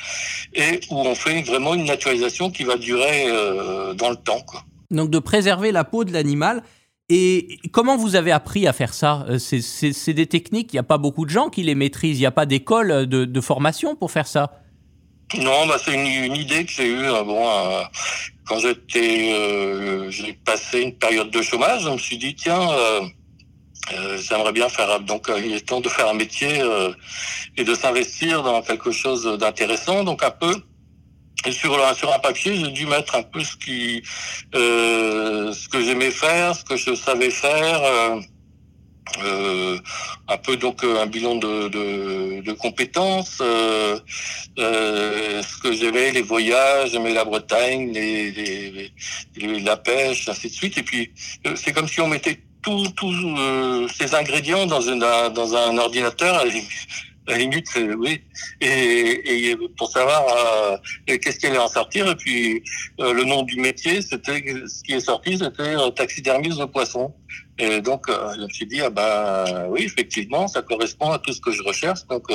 et 0.55 0.81
où 0.91 0.99
on 0.99 1.15
fait 1.15 1.43
vraiment 1.43 1.75
une 1.75 1.87
naturalisation 1.87 2.51
qui 2.51 2.65
va 2.65 2.77
durer 2.77 3.25
euh, 3.27 3.95
dans 3.95 4.11
le 4.11 4.17
temps. 4.17 4.41
Quoi. 4.41 4.65
Donc 4.91 5.11
de 5.11 5.19
préserver 5.19 5.73
la 5.73 5.85
peau 5.85 6.05
de 6.05 6.13
l'animal. 6.13 6.63
Et 7.11 7.59
comment 7.73 7.97
vous 7.97 8.17
avez 8.17 8.33
appris 8.33 8.67
à 8.67 8.75
faire 8.75 8.93
ça? 8.93 9.25
Euh, 9.31 9.39
C'est 9.39 10.13
des 10.13 10.27
techniques, 10.27 10.75
il 10.75 10.77
n'y 10.77 10.81
a 10.81 10.83
pas 10.83 10.99
beaucoup 10.99 11.25
de 11.25 11.31
gens 11.31 11.49
qui 11.49 11.63
les 11.63 11.75
maîtrisent, 11.75 12.19
il 12.19 12.21
n'y 12.21 12.27
a 12.27 12.31
pas 12.31 12.45
d'école 12.45 13.07
de, 13.07 13.41
formation 13.41 13.97
pour 13.97 14.11
faire 14.11 14.27
ça? 14.27 14.61
Non, 15.39 15.67
bah 15.67 15.79
c'est 15.83 15.95
une, 15.95 16.37
idée 16.37 16.67
que 16.67 16.71
j'ai 16.71 16.87
eue. 16.87 17.07
Hein, 17.07 17.23
bon, 17.23 17.49
euh, 17.49 17.83
quand 18.47 18.59
j'étais, 18.59 20.11
j'ai 20.11 20.35
passé 20.35 20.83
une 20.83 20.95
période 20.97 21.31
de 21.31 21.41
chômage, 21.41 21.85
je 21.85 21.89
me 21.89 21.99
suis 21.99 22.19
dit, 22.19 22.35
tiens, 22.35 22.69
euh, 23.93 24.19
j'aimerais 24.19 24.53
bien 24.53 24.69
faire 24.69 25.01
donc 25.01 25.29
euh, 25.29 25.41
il 25.43 25.55
est 25.55 25.67
temps 25.67 25.81
de 25.81 25.89
faire 25.89 26.09
un 26.09 26.15
métier 26.15 26.61
euh, 26.61 26.93
et 27.57 27.65
de 27.65 27.75
s'investir 27.75 28.43
dans 28.43 28.61
quelque 28.63 28.91
chose 28.91 29.25
d'intéressant 29.39 30.05
donc 30.05 30.23
un 30.23 30.31
peu 30.31 30.55
et 31.47 31.53
sur 31.53 31.79
sur 31.97 32.13
un 32.13 32.19
papier 32.19 32.57
j'ai 32.57 32.71
dû 32.71 32.87
mettre 32.87 33.15
un 33.15 33.23
peu 33.23 33.43
ce 33.43 33.57
qui 33.57 34.03
ce 34.53 35.69
que 35.69 35.83
j'aimais 35.83 36.11
faire 36.11 36.55
ce 36.55 36.65
que 36.65 36.77
je 36.77 36.95
savais 36.95 37.31
faire 37.31 37.81
un 40.29 40.37
peu 40.37 40.57
donc 40.57 40.85
un 40.85 41.07
bilan 41.07 41.37
de, 41.37 41.69
de, 41.69 42.43
de 42.43 42.53
compétences, 42.53 43.39
ce 43.39 44.03
que 45.63 45.73
j'aimais, 45.73 46.11
les 46.11 46.21
voyages, 46.21 46.91
j'aimais 46.91 47.15
la 47.15 47.25
Bretagne, 47.25 47.91
les, 47.91 48.31
les, 48.31 49.61
la 49.61 49.79
pêche, 49.79 50.29
ainsi 50.29 50.49
de 50.49 50.53
suite. 50.53 50.77
Et 50.77 50.83
puis 50.83 51.11
c'est 51.55 51.73
comme 51.73 51.89
si 51.89 52.03
on 52.03 52.09
mettait 52.09 52.39
tous 52.63 52.93
euh, 53.07 53.89
ces 53.89 54.15
ingrédients 54.15 54.67
dans, 54.67 54.81
une, 54.81 55.01
dans 55.01 55.55
un 55.55 55.79
ordinateur, 55.79 56.37
à 56.37 56.45
la 56.45 57.39
limite, 57.39 57.69
oui. 57.99 58.23
Et, 58.61 59.51
et, 59.51 59.57
pour 59.77 59.91
savoir 59.91 60.25
euh, 60.29 60.77
qu'est-ce 61.07 61.39
qui 61.39 61.47
allait 61.47 61.59
en 61.59 61.69
sortir, 61.69 62.09
et 62.09 62.15
puis 62.15 62.63
euh, 63.01 63.13
le 63.13 63.25
nom 63.25 63.43
du 63.43 63.61
métier, 63.61 64.01
c'était 64.03 64.43
ce 64.67 64.83
qui 64.83 64.93
est 64.93 65.01
sorti, 65.01 65.39
c'était 65.39 65.75
taxidermiste 65.95 66.59
de 66.59 66.65
poisson. 66.65 67.15
Et 67.59 67.81
donc, 67.81 68.07
je 68.09 68.41
me 68.41 68.49
suis 68.49 68.67
dit, 68.67 68.81
ah 68.81 68.91
ben 68.91 69.67
oui, 69.69 69.83
effectivement, 69.83 70.47
ça 70.47 70.63
correspond 70.63 71.11
à 71.11 71.19
tout 71.19 71.33
ce 71.33 71.41
que 71.41 71.51
je 71.51 71.63
recherche. 71.63 72.07
Donc, 72.07 72.31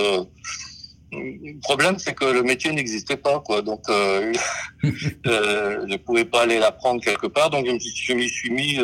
le 1.15 1.59
problème, 1.59 1.97
c'est 1.99 2.13
que 2.13 2.25
le 2.25 2.43
métier 2.43 2.71
n'existait 2.71 3.17
pas, 3.17 3.39
quoi. 3.39 3.61
Donc, 3.61 3.81
euh, 3.89 4.33
euh, 5.27 5.85
je 5.89 5.97
pouvais 5.97 6.25
pas 6.25 6.43
aller 6.43 6.59
l'apprendre 6.59 7.01
quelque 7.03 7.27
part. 7.27 7.49
Donc, 7.49 7.65
je 7.65 8.13
m'y 8.13 8.29
suis 8.29 8.49
mis 8.49 8.77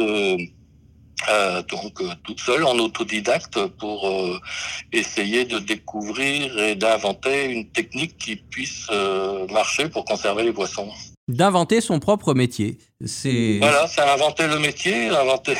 euh, 1.28 1.62
donc 1.64 2.02
euh, 2.02 2.10
toute 2.24 2.40
seule 2.40 2.64
en 2.64 2.78
autodidacte 2.80 3.66
pour 3.78 4.08
euh, 4.08 4.40
essayer 4.94 5.44
de 5.44 5.60
découvrir 5.60 6.58
et 6.58 6.76
d'inventer 6.76 7.46
une 7.46 7.70
technique 7.70 8.18
qui 8.18 8.38
puisse 8.38 8.90
marcher 9.52 9.90
pour 9.90 10.06
conserver 10.06 10.44
les 10.44 10.54
poissons 10.54 10.90
d'inventer 11.30 11.80
son 11.80 12.00
propre 12.00 12.34
métier. 12.34 12.80
C'est 13.06 13.60
voilà, 13.60 13.88
c'est 13.88 14.02
inventer 14.02 14.48
le 14.48 14.60
métier, 14.60 15.08
inventer 15.10 15.54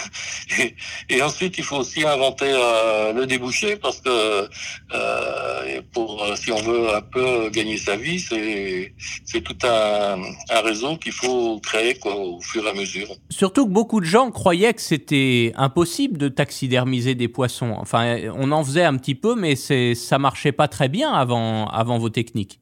et, 1.10 1.22
ensuite 1.22 1.58
il 1.58 1.64
faut 1.64 1.78
aussi 1.78 2.06
inventer 2.06 2.52
euh, 2.52 3.14
le 3.14 3.26
débouché 3.26 3.78
parce 3.78 4.02
que 4.02 4.10
euh, 4.10 5.82
pour 5.94 6.24
euh, 6.24 6.36
si 6.36 6.52
on 6.52 6.62
veut 6.62 6.94
un 6.94 7.02
peu 7.02 7.50
gagner 7.52 7.78
sa 7.78 7.96
vie, 7.96 8.20
c'est 8.20 8.94
c'est 9.24 9.42
tout 9.42 9.56
un, 9.64 10.18
un 10.50 10.62
réseau 10.62 10.98
qu'il 10.98 11.14
faut 11.14 11.60
créer 11.62 11.98
quoi, 12.00 12.16
au 12.16 12.42
fur 12.42 12.66
et 12.66 12.70
à 12.72 12.74
mesure. 12.74 13.08
Surtout 13.30 13.66
que 13.66 13.72
beaucoup 13.72 14.02
de 14.02 14.06
gens 14.06 14.32
croyaient 14.32 14.74
que 14.74 14.82
c'était 14.82 15.54
impossible 15.56 16.18
de 16.18 16.30
taxidermiser 16.30 17.14
des 17.14 17.28
poissons. 17.28 17.76
Enfin, 17.78 18.18
on 18.36 18.52
en 18.52 18.64
faisait 18.66 18.84
un 18.84 18.98
petit 18.98 19.16
peu, 19.16 19.36
mais 19.36 19.56
c'est 19.56 19.94
ça 19.94 20.18
marchait 20.18 20.52
pas 20.52 20.68
très 20.68 20.90
bien 20.90 21.14
avant 21.14 21.68
avant 21.68 22.00
vos 22.00 22.10
techniques. 22.10 22.60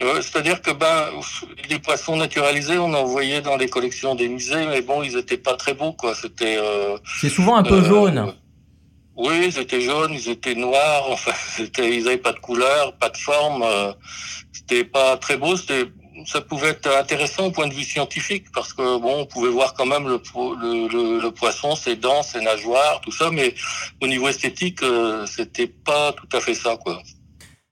C'est-à-dire 0.00 0.62
que 0.62 0.70
ben 0.70 1.10
les 1.68 1.78
poissons 1.80 2.16
naturalisés, 2.16 2.78
on 2.78 2.94
en 2.94 3.04
voyait 3.04 3.40
dans 3.40 3.56
les 3.56 3.68
collections 3.68 4.14
des 4.14 4.28
musées, 4.28 4.66
mais 4.66 4.80
bon, 4.80 5.02
ils 5.02 5.16
étaient 5.16 5.38
pas 5.38 5.54
très 5.54 5.74
beaux, 5.74 5.92
quoi. 5.92 6.14
C'était. 6.14 6.56
Euh, 6.56 6.96
c'est 7.20 7.28
souvent 7.28 7.56
un 7.56 7.64
peu 7.64 7.78
euh, 7.78 7.84
jaune. 7.84 8.32
Oui, 9.16 9.46
ils 9.48 9.58
étaient 9.58 9.80
jaunes, 9.80 10.12
ils 10.14 10.28
étaient 10.28 10.54
noirs, 10.54 11.06
enfin, 11.10 11.32
ils 11.78 12.04
n'avaient 12.04 12.16
pas 12.18 12.32
de 12.32 12.38
couleur, 12.38 12.96
pas 12.96 13.08
de 13.08 13.16
forme. 13.16 13.62
Euh, 13.64 13.92
c'était 14.52 14.84
pas 14.84 15.16
très 15.16 15.36
beau. 15.36 15.56
C'était, 15.56 15.86
ça 16.26 16.40
pouvait 16.40 16.68
être 16.68 16.88
intéressant 16.96 17.46
au 17.46 17.50
point 17.50 17.66
de 17.66 17.74
vue 17.74 17.84
scientifique 17.84 18.46
parce 18.52 18.72
que 18.72 18.98
bon, 18.98 19.22
on 19.22 19.26
pouvait 19.26 19.50
voir 19.50 19.74
quand 19.74 19.86
même 19.86 20.06
le, 20.06 20.20
le, 20.60 21.20
le, 21.20 21.30
poisson, 21.32 21.74
ses 21.74 21.96
dents, 21.96 22.22
ses 22.22 22.40
nageoires, 22.40 23.00
tout 23.00 23.12
ça, 23.12 23.30
mais 23.30 23.54
au 24.00 24.06
niveau 24.06 24.28
esthétique, 24.28 24.82
euh, 24.82 25.26
c'était 25.26 25.66
pas 25.66 26.12
tout 26.12 26.28
à 26.36 26.40
fait 26.40 26.54
ça, 26.54 26.76
quoi. 26.76 27.02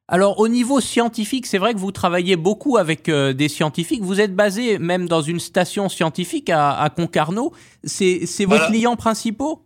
Alors 0.09 0.39
au 0.39 0.47
niveau 0.47 0.81
scientifique, 0.81 1.47
c'est 1.47 1.59
vrai 1.59 1.75
que 1.75 1.79
vous 1.79 1.91
travaillez 1.91 2.37
beaucoup 2.37 2.77
avec 2.77 3.09
euh, 3.09 3.33
des 3.33 3.49
scientifiques. 3.49 4.03
Vous 4.03 4.21
êtes 4.21 4.37
basé 4.37 4.79
même 4.79 5.09
dans 5.09 5.21
une 5.21 5.41
station 5.41 5.89
scientifique 5.89 6.49
à, 6.49 6.89
Concarneau. 6.95 7.53
C'est, 7.83 8.25
vos 8.45 8.59
clients 8.69 8.95
principaux? 8.95 9.65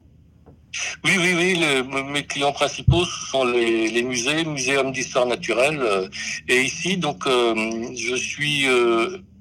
Oui, 1.04 1.12
oui, 1.18 1.35
oui. 1.37 2.02
mes 2.12 2.25
clients 2.25 2.52
principaux 2.52 3.04
ce 3.04 3.30
sont 3.30 3.44
les, 3.44 3.88
les 3.88 4.02
musées, 4.02 4.44
muséums 4.44 4.92
d'histoire 4.92 5.26
naturelle. 5.26 5.80
Euh, 5.82 6.09
et 6.49 6.62
ici, 6.62 6.97
donc, 6.97 7.26
euh, 7.26 7.54
je 7.94 8.14
suis 8.14 8.64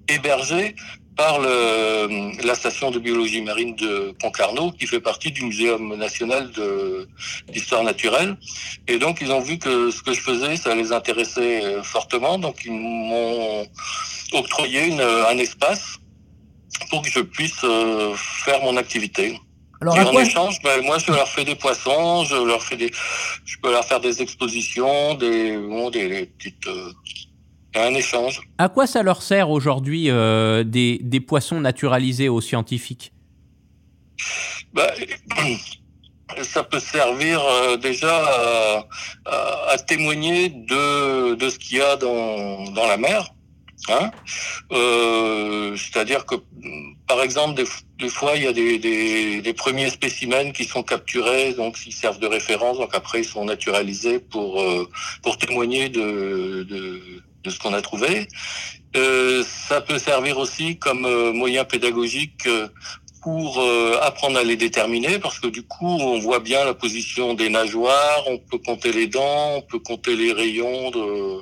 hébergé 0.09 0.75
par 1.19 1.37
le, 1.41 2.45
la 2.47 2.55
station 2.55 2.91
de 2.91 2.99
biologie 3.07 3.41
marine 3.41 3.75
de 3.75 4.15
Concarneau, 4.21 4.71
qui 4.71 4.87
fait 4.87 5.01
partie 5.01 5.31
du 5.33 5.43
Muséum 5.43 5.83
national 5.97 6.49
d'histoire 7.51 7.83
naturelle. 7.83 8.37
Et 8.87 8.97
donc, 8.99 9.19
ils 9.19 9.29
ont 9.33 9.41
vu 9.41 9.57
que 9.59 9.91
ce 9.91 10.01
que 10.01 10.13
je 10.13 10.21
faisais, 10.21 10.55
ça 10.55 10.73
les 10.75 10.93
intéressait 10.93 11.83
fortement. 11.83 12.37
Donc, 12.39 12.55
ils 12.63 12.71
m'ont 12.71 13.67
octroyé 14.31 14.79
une, 14.87 15.01
un 15.01 15.37
espace 15.37 15.97
pour 16.89 17.01
que 17.01 17.11
je 17.11 17.19
puisse 17.19 17.65
faire 18.45 18.61
mon 18.63 18.77
activité. 18.77 19.37
Alors, 19.81 19.97
et 19.97 20.01
en 20.01 20.19
échange, 20.19 20.61
ben, 20.61 20.81
moi, 20.83 20.97
je 20.99 21.11
leur 21.11 21.27
fais 21.27 21.43
des 21.43 21.55
poissons, 21.55 22.25
je 22.25 22.35
leur 22.35 22.61
fais 22.63 22.77
des, 22.77 22.91
je 23.45 23.57
peux 23.61 23.71
leur 23.71 23.85
faire 23.85 24.01
des 24.01 24.21
expositions, 24.21 25.15
des, 25.15 25.57
bon, 25.57 25.89
des, 25.89 26.25
petites, 26.37 26.67
euh, 26.67 26.91
un 27.75 27.93
échange. 27.93 28.41
À 28.57 28.69
quoi 28.69 28.87
ça 28.87 29.03
leur 29.03 29.21
sert 29.21 29.49
aujourd'hui 29.49 30.09
euh, 30.09 30.63
des, 30.63 30.99
des 31.01 31.19
poissons 31.19 31.59
naturalisés 31.59 32.29
aux 32.29 32.41
scientifiques? 32.41 33.13
Ben, 34.73 34.87
ça 36.43 36.63
peut 36.63 36.79
servir 36.79 37.41
euh, 37.43 37.77
déjà 37.77 38.23
à, 38.25 38.87
à, 39.69 39.77
témoigner 39.77 40.49
de, 40.49 41.35
de 41.35 41.49
ce 41.49 41.57
qu'il 41.57 41.77
y 41.77 41.81
a 41.81 41.95
dans, 41.95 42.63
dans 42.71 42.87
la 42.87 42.97
mer. 42.97 43.29
Hein 43.87 44.11
euh, 44.71 45.75
C'est-à-dire 45.77 46.25
que, 46.25 46.35
par 47.07 47.21
exemple, 47.21 47.55
des, 47.97 48.09
fois, 48.09 48.33
il 48.35 48.43
y 48.43 48.47
a 48.47 48.53
des, 48.53 48.77
des, 48.77 49.41
des, 49.41 49.53
premiers 49.53 49.89
spécimens 49.89 50.51
qui 50.51 50.65
sont 50.65 50.83
capturés, 50.83 51.53
donc 51.53 51.77
ils 51.85 51.93
servent 51.93 52.19
de 52.19 52.27
référence, 52.27 52.77
donc 52.77 52.93
après 52.93 53.21
ils 53.21 53.25
sont 53.25 53.45
naturalisés 53.45 54.19
pour 54.19 54.61
euh, 54.61 54.87
pour 55.23 55.37
témoigner 55.37 55.89
de, 55.89 56.63
de, 56.69 57.01
de 57.43 57.49
ce 57.49 57.59
qu'on 57.59 57.73
a 57.73 57.81
trouvé. 57.81 58.27
Euh, 58.95 59.43
ça 59.45 59.81
peut 59.81 59.99
servir 59.99 60.37
aussi 60.39 60.77
comme 60.77 61.05
euh, 61.05 61.31
moyen 61.31 61.63
pédagogique 61.63 62.47
euh, 62.47 62.67
pour 63.21 63.61
apprendre 64.01 64.39
à 64.39 64.43
les 64.43 64.55
déterminer 64.55 65.19
parce 65.19 65.41
que 65.41 65.47
du 65.47 65.61
coup 65.61 65.85
on 65.85 66.19
voit 66.19 66.39
bien 66.39 66.63
la 66.63 66.73
position 66.73 67.33
des 67.33 67.49
nageoires, 67.49 68.23
on 68.27 68.37
peut 68.37 68.59
compter 68.65 68.93
les 68.93 69.07
dents, 69.07 69.57
on 69.57 69.61
peut 69.61 69.79
compter 69.79 70.15
les 70.15 70.31
rayons 70.31 70.89
de. 70.89 71.39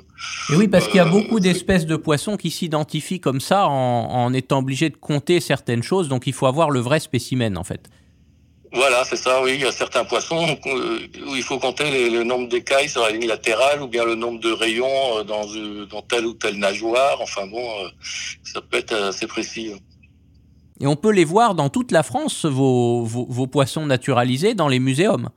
Et 0.52 0.56
oui, 0.56 0.66
parce 0.66 0.88
qu'il 0.88 0.96
y 0.96 0.98
a 0.98 1.04
beaucoup 1.04 1.38
d'espèces 1.38 1.86
de 1.86 1.94
poissons 1.94 2.36
qui 2.36 2.50
s'identifient 2.50 3.20
comme 3.20 3.40
ça 3.40 3.68
en, 3.68 3.70
en, 3.72 4.34
étant 4.34 4.58
obligés 4.58 4.90
de 4.90 4.96
compter 4.96 5.38
certaines 5.38 5.84
choses, 5.84 6.08
donc 6.08 6.26
il 6.26 6.32
faut 6.32 6.46
avoir 6.46 6.70
le 6.70 6.80
vrai 6.80 6.98
spécimen 6.98 7.56
en 7.56 7.62
fait. 7.62 7.88
Voilà, 8.72 9.04
c'est 9.04 9.16
ça, 9.16 9.42
oui. 9.42 9.52
Il 9.54 9.60
y 9.62 9.66
a 9.66 9.72
certains 9.72 10.04
poissons 10.04 10.58
euh, 10.66 10.98
où 11.26 11.34
il 11.34 11.42
faut 11.42 11.58
compter 11.58 12.10
le 12.10 12.22
nombre 12.22 12.48
d'écailles 12.48 12.88
sur 12.88 13.02
la 13.02 13.10
ligne 13.10 13.26
latérale 13.26 13.82
ou 13.82 13.88
bien 13.88 14.04
le 14.04 14.14
nombre 14.14 14.40
de 14.40 14.52
rayons 14.52 15.24
dans, 15.24 15.46
dans 15.90 16.02
telle 16.02 16.26
ou 16.26 16.34
telle 16.34 16.58
nageoire. 16.58 17.18
Enfin 17.20 17.46
bon, 17.46 17.66
ça 18.44 18.60
peut 18.60 18.76
être 18.76 18.94
assez 18.94 19.26
précis. 19.26 19.72
Et 20.80 20.86
on 20.86 20.96
peut 20.96 21.10
les 21.10 21.24
voir 21.24 21.54
dans 21.54 21.70
toute 21.70 21.90
la 21.90 22.02
France, 22.02 22.44
vos, 22.44 23.02
vos, 23.04 23.46
poissons 23.46 23.86
naturalisés, 23.86 24.54
dans 24.54 24.68
les 24.68 24.78
muséums? 24.78 25.30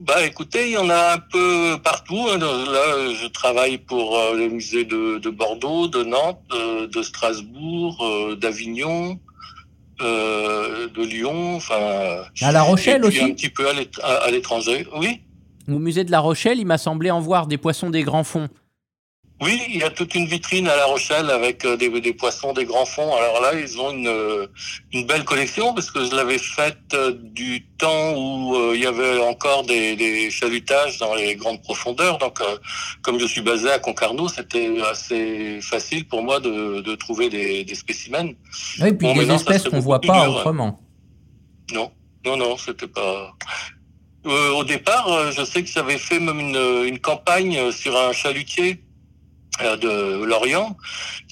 Bah 0.00 0.24
écoutez, 0.26 0.66
il 0.68 0.72
y 0.72 0.78
en 0.78 0.90
a 0.90 1.14
un 1.14 1.18
peu 1.18 1.78
partout. 1.82 2.26
Hein. 2.30 2.38
Là, 2.38 3.12
je 3.14 3.26
travaille 3.28 3.78
pour 3.78 4.18
euh, 4.18 4.34
le 4.34 4.48
musée 4.48 4.84
de, 4.84 5.18
de, 5.18 5.30
Bordeaux, 5.30 5.86
de 5.86 6.02
Nantes, 6.02 6.40
de, 6.50 6.86
de 6.86 7.02
Strasbourg, 7.02 8.04
euh, 8.04 8.36
d'Avignon, 8.36 9.18
euh, 10.00 10.88
de 10.88 11.02
Lyon. 11.04 11.56
Enfin, 11.56 12.24
à 12.40 12.52
La 12.52 12.62
Rochelle 12.62 13.04
aussi. 13.04 13.20
Un 13.20 13.30
petit 13.30 13.48
peu 13.48 13.66
à 13.68 14.30
l'étranger, 14.30 14.86
oui. 14.96 15.20
Au 15.68 15.78
musée 15.78 16.04
de 16.04 16.10
La 16.10 16.20
Rochelle, 16.20 16.58
il 16.58 16.66
m'a 16.66 16.78
semblé 16.78 17.10
en 17.10 17.20
voir 17.20 17.46
des 17.46 17.56
poissons 17.56 17.90
des 17.90 18.02
grands 18.02 18.24
fonds. 18.24 18.48
Oui, 19.44 19.60
il 19.68 19.76
y 19.76 19.82
a 19.82 19.90
toute 19.90 20.14
une 20.14 20.24
vitrine 20.24 20.66
à 20.68 20.76
La 20.76 20.86
Rochelle 20.86 21.28
avec 21.28 21.66
euh, 21.66 21.76
des, 21.76 22.00
des 22.00 22.14
poissons, 22.14 22.54
des 22.54 22.64
grands 22.64 22.86
fonds. 22.86 23.14
Alors 23.14 23.42
là, 23.42 23.52
ils 23.52 23.78
ont 23.78 23.90
une, 23.90 24.08
euh, 24.08 24.46
une 24.94 25.06
belle 25.06 25.24
collection 25.24 25.74
parce 25.74 25.90
que 25.90 26.02
je 26.02 26.16
l'avais 26.16 26.38
faite 26.38 26.78
euh, 26.94 27.12
du 27.12 27.66
temps 27.76 28.14
où 28.16 28.72
il 28.72 28.80
y 28.80 28.86
avait 28.86 29.20
encore 29.20 29.64
des, 29.64 29.96
des, 29.96 30.30
chalutages 30.30 30.96
dans 30.98 31.14
les 31.14 31.36
grandes 31.36 31.60
profondeurs. 31.60 32.16
Donc, 32.16 32.40
comme 33.02 33.18
je 33.18 33.26
suis 33.26 33.42
basé 33.42 33.70
à 33.70 33.78
Concarneau, 33.78 34.28
c'était 34.28 34.80
assez 34.90 35.60
facile 35.60 36.08
pour 36.08 36.22
moi 36.22 36.40
de, 36.40 36.80
de 36.80 36.94
trouver 36.94 37.28
des, 37.28 37.64
des 37.64 37.74
spécimens. 37.74 38.32
Oui, 38.80 38.92
puis 38.94 39.12
des 39.12 39.30
espèces 39.30 39.64
qu'on 39.64 39.80
voit 39.80 40.00
pas 40.00 40.26
autrement. 40.26 40.80
Non, 41.74 41.92
non, 42.24 42.38
non, 42.38 42.56
c'était 42.56 42.88
pas. 42.88 43.34
au 44.24 44.64
départ, 44.64 45.32
je 45.32 45.44
sais 45.44 45.62
que 45.62 45.68
j'avais 45.68 45.98
fait 45.98 46.18
même 46.18 46.40
une, 46.40 46.86
une 46.86 46.98
campagne 46.98 47.70
sur 47.72 47.94
un 47.98 48.12
chalutier 48.12 48.80
de 49.60 50.24
l'Orient 50.24 50.76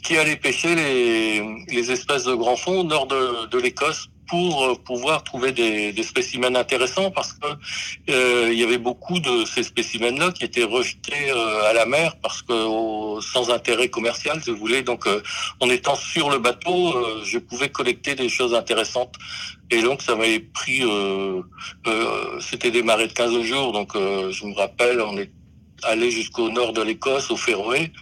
qui 0.03 0.17
allait 0.17 0.37
pêcher 0.37 0.75
les, 0.75 1.91
espèces 1.91 2.25
de 2.25 2.35
grands 2.35 2.57
fonds 2.57 2.81
au 2.81 2.85
nord 2.85 3.07
de, 3.07 3.59
l'Écosse 3.59 4.09
pour 4.29 4.65
euh, 4.65 4.75
pouvoir 4.75 5.23
trouver 5.25 5.53
des, 5.53 6.03
spécimens 6.03 6.55
intéressants 6.55 7.11
parce 7.11 7.35
que 7.35 7.47
euh, 8.11 8.49
il 8.51 8.59
y 8.59 8.65
avait 8.65 8.79
beaucoup 8.79 9.19
de 9.21 9.45
ces 9.45 9.63
spécimens-là 9.63 10.33
qui 10.33 10.45
étaient 10.45 10.65
rejetés 10.65 11.31
euh, 11.31 11.71
à 11.71 11.73
la 11.73 11.87
mer 11.87 12.17
parce 12.23 12.43
que 12.43 12.53
sans 13.21 13.51
intérêt 13.51 13.89
commercial, 13.89 14.41
je 14.45 14.51
voulais. 14.51 14.83
Donc, 14.83 15.07
en 15.61 15.69
étant 15.71 15.95
sur 15.95 16.31
le 16.31 16.39
bateau, 16.39 16.95
je 17.25 17.39
pouvais 17.39 17.69
collecter 17.69 18.15
des 18.15 18.29
choses 18.29 18.55
intéressantes. 18.55 19.15
Et 19.71 19.83
donc, 19.83 20.03
ça 20.03 20.17
m'avait 20.17 20.41
pris. 20.41 20.83
C'était 22.41 22.83
marées 22.83 23.09
de 23.09 23.13
15 23.13 23.43
jours, 23.43 23.73
donc 23.73 23.93
je 23.95 24.47
me 24.47 24.55
rappelle, 24.55 25.01
on 25.01 25.17
est 25.19 25.31
aller 25.85 26.11
jusqu'au 26.11 26.51
nord 26.51 26.73
de 26.73 26.83
l'Écosse, 26.83 27.31
au 27.31 27.37
Féroé. 27.37 27.93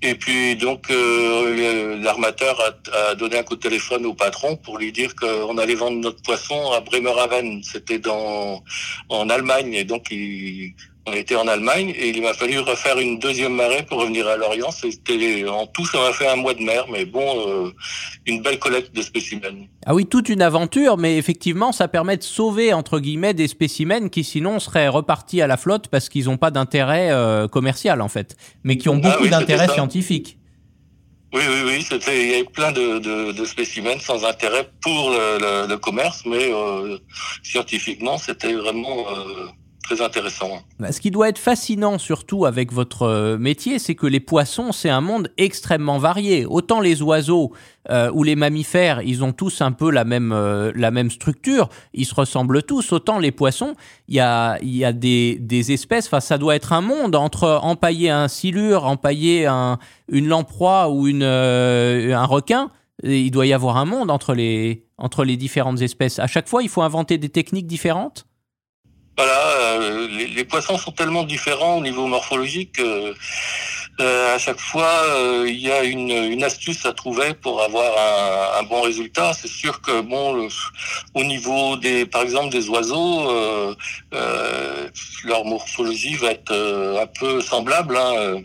Et 0.00 0.14
puis 0.14 0.54
donc 0.56 0.90
euh, 0.90 1.96
l'armateur 2.00 2.60
a, 2.60 3.10
a, 3.10 3.14
donné 3.16 3.38
un 3.38 3.42
coup 3.42 3.56
de 3.56 3.60
téléphone 3.60 4.06
au 4.06 4.14
patron 4.14 4.56
pour 4.56 4.78
lui 4.78 4.92
dire 4.92 5.14
qu'on 5.16 5.58
allait 5.58 5.74
vendre 5.74 5.98
notre 5.98 6.22
poisson 6.22 6.70
à 6.72 6.80
Bremerhaven. 6.80 7.62
C'était 7.64 7.98
dans 7.98 8.62
en 9.08 9.28
Allemagne 9.28 9.74
et 9.74 9.84
donc 9.84 10.06
il, 10.10 10.74
on 11.08 11.12
était 11.12 11.36
en 11.36 11.46
Allemagne 11.48 11.94
et 11.96 12.10
il 12.10 12.22
m'a 12.22 12.34
fallu 12.34 12.58
refaire 12.58 12.98
une 12.98 13.18
deuxième 13.18 13.54
marée 13.54 13.82
pour 13.82 14.00
revenir 14.00 14.26
à 14.26 14.36
Lorient. 14.36 14.70
C'était 14.70 15.44
en 15.48 15.66
tout, 15.66 15.86
ça 15.86 15.98
m'a 15.98 16.12
fait 16.12 16.28
un 16.28 16.36
mois 16.36 16.54
de 16.54 16.62
mer, 16.62 16.86
mais 16.90 17.04
bon, 17.04 17.66
euh, 17.66 17.70
une 18.26 18.42
belle 18.42 18.58
collecte 18.58 18.94
de 18.94 19.02
spécimens. 19.02 19.66
Ah 19.86 19.94
oui, 19.94 20.06
toute 20.06 20.28
une 20.28 20.42
aventure, 20.42 20.96
mais 20.96 21.16
effectivement, 21.16 21.72
ça 21.72 21.88
permet 21.88 22.16
de 22.16 22.22
sauver 22.22 22.72
entre 22.72 23.00
guillemets 23.00 23.34
des 23.34 23.48
spécimens 23.48 24.08
qui 24.08 24.24
sinon 24.24 24.58
seraient 24.58 24.88
repartis 24.88 25.40
à 25.40 25.46
la 25.46 25.56
flotte 25.56 25.88
parce 25.88 26.08
qu'ils 26.08 26.26
n'ont 26.26 26.36
pas 26.36 26.50
d'intérêt 26.50 27.10
euh, 27.10 27.48
commercial 27.48 28.00
en 28.00 28.08
fait, 28.08 28.36
mais 28.64 28.76
qui 28.76 28.88
ont 28.88 29.00
ah 29.02 29.10
beaucoup 29.10 29.28
d'intérêt 29.28 29.68
scientifique. 29.68 30.38
Oui, 31.34 31.42
oui, 31.46 31.60
oui, 31.66 31.82
c'était, 31.82 32.22
il 32.22 32.30
y 32.30 32.34
avait 32.36 32.44
plein 32.44 32.72
de, 32.72 32.98
de, 33.00 33.32
de, 33.32 33.44
spécimens 33.44 33.98
sans 34.00 34.24
intérêt 34.24 34.70
pour 34.80 35.10
le, 35.10 35.38
le, 35.38 35.68
le 35.68 35.76
commerce, 35.76 36.22
mais 36.24 36.50
euh, 36.50 36.96
scientifiquement, 37.42 38.16
c'était 38.16 38.54
vraiment 38.54 39.04
euh, 39.10 39.46
très 39.88 40.04
intéressant. 40.04 40.50
Bah, 40.78 40.92
ce 40.92 41.00
qui 41.00 41.10
doit 41.10 41.28
être 41.28 41.38
fascinant 41.38 41.98
surtout 41.98 42.44
avec 42.44 42.72
votre 42.72 43.02
euh, 43.02 43.38
métier, 43.38 43.78
c'est 43.78 43.94
que 43.94 44.06
les 44.06 44.20
poissons, 44.20 44.72
c'est 44.72 44.90
un 44.90 45.00
monde 45.00 45.32
extrêmement 45.38 45.98
varié. 45.98 46.44
Autant 46.46 46.80
les 46.80 47.00
oiseaux 47.02 47.52
euh, 47.90 48.10
ou 48.12 48.22
les 48.22 48.36
mammifères, 48.36 49.00
ils 49.02 49.24
ont 49.24 49.32
tous 49.32 49.62
un 49.62 49.72
peu 49.72 49.90
la 49.90 50.04
même, 50.04 50.32
euh, 50.32 50.72
la 50.74 50.90
même 50.90 51.10
structure, 51.10 51.68
ils 51.94 52.04
se 52.04 52.14
ressemblent 52.14 52.62
tous. 52.62 52.92
Autant 52.92 53.18
les 53.18 53.32
poissons, 53.32 53.74
il 54.08 54.16
y 54.16 54.20
a, 54.20 54.58
y 54.62 54.84
a 54.84 54.92
des, 54.92 55.38
des 55.40 55.72
espèces, 55.72 56.10
ça 56.20 56.38
doit 56.38 56.54
être 56.54 56.72
un 56.72 56.82
monde 56.82 57.14
entre 57.14 57.58
empailler 57.62 58.10
un 58.10 58.28
silure, 58.28 58.84
empailler 58.84 59.46
un, 59.46 59.78
une 60.08 60.28
lamproie 60.28 60.90
ou 60.90 61.08
une, 61.08 61.22
un 61.22 62.24
requin. 62.26 62.70
il 63.02 63.30
doit 63.30 63.46
y 63.46 63.54
avoir 63.54 63.78
un 63.78 63.86
monde 63.86 64.10
entre 64.10 64.34
les, 64.34 64.84
entre 64.98 65.24
les 65.24 65.36
différentes 65.36 65.80
espèces. 65.80 66.18
À 66.18 66.26
chaque 66.26 66.48
fois, 66.48 66.62
il 66.62 66.68
faut 66.68 66.82
inventer 66.82 67.16
des 67.16 67.30
techniques 67.30 67.66
différentes 67.66 68.27
voilà, 69.18 69.48
euh, 69.80 70.06
les, 70.12 70.28
les, 70.28 70.44
poissons 70.44 70.78
sont 70.78 70.92
tellement 70.92 71.24
différents 71.24 71.78
au 71.78 71.80
niveau 71.80 72.06
morphologique 72.06 72.74
que 72.74 73.14
euh, 74.00 74.34
à 74.36 74.38
chaque 74.38 74.60
fois 74.60 74.92
euh, 75.08 75.44
il 75.48 75.58
y 75.58 75.72
a 75.72 75.82
une, 75.82 76.12
une, 76.12 76.44
astuce 76.44 76.86
à 76.86 76.92
trouver 76.92 77.34
pour 77.34 77.60
avoir 77.60 77.90
un, 77.98 78.60
un 78.60 78.62
bon 78.62 78.80
résultat. 78.80 79.32
C'est 79.32 79.48
sûr 79.48 79.80
que 79.80 80.02
bon, 80.02 80.48
au 81.14 81.24
niveau 81.24 81.76
des, 81.76 82.06
par 82.06 82.22
exemple 82.22 82.50
des 82.50 82.68
oiseaux, 82.68 83.74
leur 85.24 85.44
morphologie 85.44 86.14
va 86.14 86.30
être 86.30 86.54
un 87.02 87.06
peu 87.18 87.40
semblable. 87.40 87.96
Hein. 87.96 88.42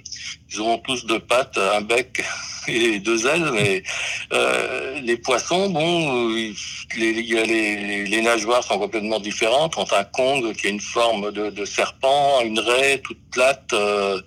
Ils 0.54 0.62
auront 0.62 0.78
tous 0.78 1.06
deux 1.06 1.20
pattes, 1.20 1.58
un 1.58 1.82
bec 1.82 2.24
et 2.68 3.00
deux 3.00 3.28
ailes, 3.28 3.50
mais 3.54 3.84
euh, 4.32 5.00
les 5.02 5.18
poissons, 5.18 5.70
bon, 5.70 6.30
les, 6.30 6.54
les, 6.96 8.06
les, 8.06 8.22
nageoires 8.22 8.64
sont 8.64 8.78
complètement 8.78 9.20
différentes. 9.20 9.78
Entre 9.78 9.96
un 9.96 10.04
kong 10.04 10.54
qui 10.54 10.68
a 10.68 10.70
une 10.70 10.80
forme 10.80 11.32
de, 11.32 11.50
de 11.50 11.66
serpent, 11.66 12.42
une 12.42 12.60
raie 12.60 13.00
toute 13.00 13.20
plate, 13.32 13.74
euh, 13.74 14.22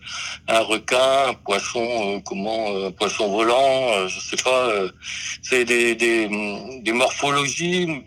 un 0.48 0.60
requin, 0.60 1.28
un 1.28 1.34
poisson, 1.34 2.16
euh, 2.16 2.20
comment, 2.24 2.86
un 2.86 2.90
poisson 2.90 3.28
volant, 3.28 4.08
je 4.08 4.20
sais 4.20 4.42
pas. 4.42 4.70
c'est 5.42 5.64
des, 5.64 5.94
des, 5.94 6.28
des 6.82 6.92
morphologies 6.92 8.04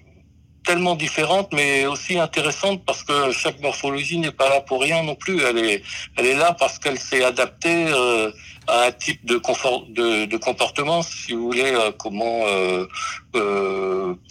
tellement 0.70 0.96
différentes, 0.96 1.52
mais 1.52 1.88
aussi 1.88 2.20
intéressantes 2.20 2.86
parce 2.86 3.02
que 3.02 3.32
chaque 3.32 3.60
morphologie 3.60 4.20
n'est 4.20 4.38
pas 4.42 4.50
là 4.50 4.62
pour 4.62 4.80
rien 4.84 5.02
non 5.02 5.16
plus. 5.16 5.42
Elle 5.42 5.58
est, 5.58 5.82
elle 6.16 6.28
est 6.28 6.36
là 6.36 6.56
parce 6.60 6.78
qu'elle 6.78 7.00
s'est 7.00 7.24
adaptée 7.24 7.88
euh, 7.88 8.30
à 8.68 8.84
un 8.84 8.92
type 8.92 9.26
de, 9.26 9.38
confort, 9.38 9.88
de, 9.90 10.38
comportement, 10.38 11.02
si 11.02 11.34
vous 11.34 11.46
voulez, 11.46 11.74
euh, 11.74 11.92
comment 11.98 12.42
euh, 12.46 12.86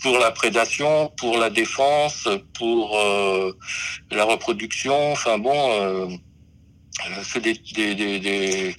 pour 0.01 0.17
la 0.21 0.31
prédation, 0.31 1.11
pour 1.17 1.39
la 1.39 1.51
défense, 1.51 2.29
pour 2.57 2.97
la 4.13 4.25
reproduction. 4.25 5.11
Enfin 5.11 5.39
bon. 5.39 5.59
c'est 7.25 7.43
des, 7.43 8.77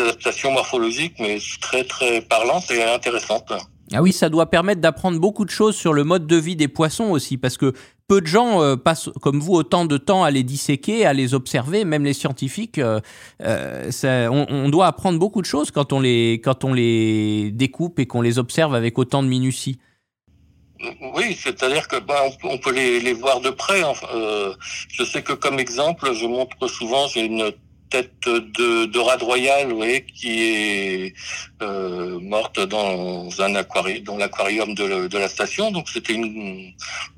adaptations 0.00 0.50
morphologiques, 0.52 1.16
mais 1.18 1.36
très 1.60 1.84
très 1.84 2.22
parlantes 2.22 2.70
et 2.70 2.82
intéressantes. 2.82 3.52
Ah 3.94 4.02
oui, 4.02 4.12
ça 4.12 4.28
doit 4.28 4.46
permettre 4.46 4.80
d'apprendre 4.80 5.18
beaucoup 5.20 5.44
de 5.44 5.50
choses 5.50 5.76
sur 5.76 5.92
le 5.92 6.04
mode 6.04 6.26
de 6.26 6.36
vie 6.36 6.56
des 6.56 6.68
poissons 6.68 7.10
aussi, 7.10 7.36
parce 7.36 7.58
que 7.58 7.72
peu 8.08 8.20
de 8.20 8.26
gens 8.26 8.62
euh, 8.62 8.76
passent, 8.76 9.10
comme 9.20 9.40
vous, 9.40 9.54
autant 9.54 9.84
de 9.84 9.96
temps 9.98 10.24
à 10.24 10.30
les 10.30 10.42
disséquer, 10.42 11.06
à 11.06 11.12
les 11.12 11.34
observer, 11.34 11.84
même 11.84 12.04
les 12.04 12.12
scientifiques. 12.12 12.78
Euh, 12.78 13.00
euh 13.42 13.90
ça, 13.90 14.30
on, 14.30 14.46
on, 14.48 14.68
doit 14.68 14.86
apprendre 14.86 15.18
beaucoup 15.18 15.40
de 15.40 15.46
choses 15.46 15.70
quand 15.70 15.92
on 15.92 16.00
les, 16.00 16.40
quand 16.42 16.64
on 16.64 16.72
les 16.72 17.50
découpe 17.52 17.98
et 17.98 18.06
qu'on 18.06 18.22
les 18.22 18.38
observe 18.38 18.74
avec 18.74 18.98
autant 18.98 19.22
de 19.22 19.28
minutie. 19.28 19.78
Oui, 21.14 21.38
c'est-à-dire 21.40 21.86
que 21.86 22.00
bah, 22.00 22.22
on, 22.42 22.58
peut 22.58 22.72
les, 22.72 23.00
les, 23.00 23.12
voir 23.12 23.40
de 23.40 23.50
près. 23.50 23.82
Euh, 24.14 24.52
je 24.88 25.04
sais 25.04 25.22
que 25.22 25.32
comme 25.32 25.60
exemple, 25.60 26.12
je 26.12 26.26
montre 26.26 26.66
souvent, 26.66 27.06
j'ai 27.08 27.24
une 27.24 27.52
tête 27.92 28.12
de, 28.26 28.86
de 28.86 28.98
rade 28.98 29.22
royal, 29.22 29.68
vous 29.68 29.76
voyez, 29.76 30.04
qui 30.04 30.32
est 30.42 31.14
euh, 31.62 32.18
morte 32.20 32.58
dans 32.58 33.28
un 33.40 33.54
aquarium, 33.54 34.02
dans 34.02 34.16
l'aquarium 34.16 34.74
de, 34.74 35.18
la 35.18 35.28
station. 35.28 35.70
Donc 35.70 35.88
c'était 35.90 36.18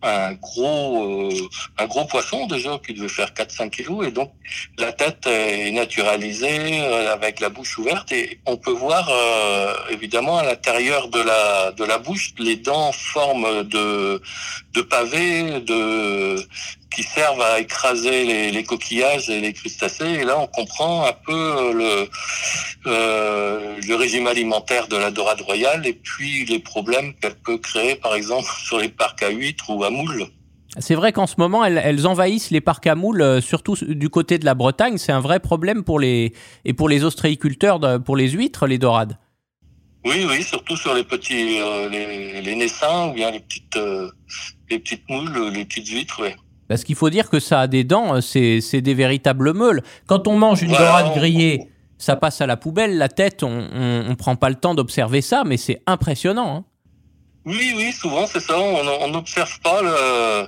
un 0.03 0.33
gros, 0.35 1.31
euh, 1.31 1.49
un 1.79 1.87
gros 1.87 2.05
poisson 2.07 2.47
déjà 2.47 2.81
qui 2.85 2.93
devait 2.95 3.09
faire 3.09 3.31
4-5 3.31 3.71
kilos. 3.71 4.07
Et 4.09 4.11
donc 4.11 4.33
la 4.79 4.93
tête 4.93 5.27
est 5.27 5.71
naturalisée 5.71 6.81
euh, 6.81 7.13
avec 7.13 7.39
la 7.41 7.51
bouche 7.51 7.79
ouverte 7.79 8.11
et 8.11 8.41
on 8.47 8.57
peut 8.57 8.73
voir 8.87 9.09
euh, 9.09 9.75
évidemment 9.91 10.39
à 10.39 10.45
l'intérieur 10.45 11.09
de 11.09 11.21
la 11.21 11.71
de 11.73 11.85
la 11.85 11.99
bouche 11.99 12.35
les 12.39 12.57
dents 12.57 12.89
en 12.89 12.93
forme 12.93 13.63
de 13.65 14.21
de 14.75 14.83
pavés, 14.83 15.61
de 15.61 16.37
qui 16.95 17.03
servent 17.03 17.41
à 17.41 17.61
écraser 17.61 18.25
les, 18.25 18.51
les, 18.51 18.65
coquillages 18.65 19.29
et 19.29 19.41
les 19.41 19.53
crustacés. 19.53 20.05
Et 20.05 20.25
là, 20.25 20.39
on 20.39 20.47
comprend 20.47 21.07
un 21.07 21.13
peu 21.13 21.33
euh, 21.33 21.73
le, 21.73 22.09
euh, 22.87 23.77
le 23.87 23.95
régime 23.95 24.27
alimentaire 24.27 24.89
de 24.89 24.97
la 24.97 25.11
dorade 25.11 25.41
royale 25.41 25.87
et 25.87 25.93
puis 25.93 26.45
les 26.45 26.59
problèmes 26.59 27.15
qu'elle 27.15 27.35
peut 27.37 27.59
créer, 27.59 27.97
par 27.97 28.15
exemple, 28.15 28.49
sur 28.65 28.79
les 28.79 28.89
parcs 28.89 29.23
à 29.23 29.31
huîtres 29.31 29.71
ou 29.71 29.85
à 29.85 29.91
moules. 29.91 30.27
C'est 30.79 30.97
vrai 30.97 31.13
qu'en 31.13 31.29
ce 31.29 31.35
moment, 31.39 31.65
elles, 31.65 31.81
elles, 31.83 32.07
envahissent 32.07 32.51
les 32.51 32.61
parcs 32.61 32.87
à 32.89 32.97
moules, 32.97 33.23
euh, 33.23 33.41
surtout 33.41 33.77
du 33.81 34.09
côté 34.09 34.39
de 34.39 34.45
la 34.45 34.55
Bretagne. 34.55 34.99
C'est 34.99 35.13
un 35.13 35.21
vrai 35.21 35.39
problème 35.39 35.85
pour 35.85 36.01
les 36.01 36.33
et 36.65 36.73
pour 36.73 36.89
les 36.89 37.05
ostréiculteurs, 37.05 37.81
pour 38.03 38.17
les 38.17 38.31
huîtres, 38.31 38.67
les 38.67 38.79
dorades. 38.79 39.17
Oui, 40.05 40.27
oui, 40.29 40.43
surtout 40.43 40.77
sur 40.77 40.93
les 40.93 41.05
petits, 41.05 41.59
euh, 41.61 41.89
les, 41.89 42.43
les, 42.43 42.57
naissins 42.57 43.09
ou 43.09 43.15
bien 43.15 43.31
les 43.31 43.41
petites, 43.41 43.77
euh, 43.77 44.11
les 44.69 44.79
petites 44.79 45.09
moules, 45.09 45.49
les 45.49 45.65
petites 45.65 45.89
huîtres, 45.89 46.21
oui. 46.23 46.29
Parce 46.69 46.85
qu'il 46.85 46.95
faut 46.95 47.11
dire 47.11 47.29
que 47.29 47.41
ça 47.41 47.61
a 47.61 47.67
des 47.67 47.85
dents, 47.85 48.21
c'est 48.21 48.61
des 48.81 48.95
véritables 48.95 49.53
meules. 49.53 49.83
Quand 50.07 50.27
on 50.29 50.37
mange 50.39 50.63
une 50.63 50.71
dorade 50.71 51.15
grillée, 51.15 51.69
ça 51.99 52.17
passe 52.17 52.41
à 52.41 52.47
la 52.47 52.57
poubelle, 52.57 52.99
la 52.99 53.09
tête, 53.09 53.43
on 53.43 53.69
ne 53.69 54.15
prend 54.15 54.37
pas 54.37 54.49
le 54.49 54.57
temps 54.57 54.75
d'observer 54.75 55.21
ça, 55.21 55.45
mais 55.45 55.57
c'est 55.57 55.83
impressionnant. 55.87 56.57
Hein. 56.57 56.65
Oui, 57.47 57.75
oui, 57.77 57.93
souvent 57.93 58.27
c'est 58.27 58.41
ça. 58.41 58.59
On 58.59 59.09
n'observe 59.09 59.61
pas 59.61 59.83
le. 59.83 59.93
Euh, 59.95 60.47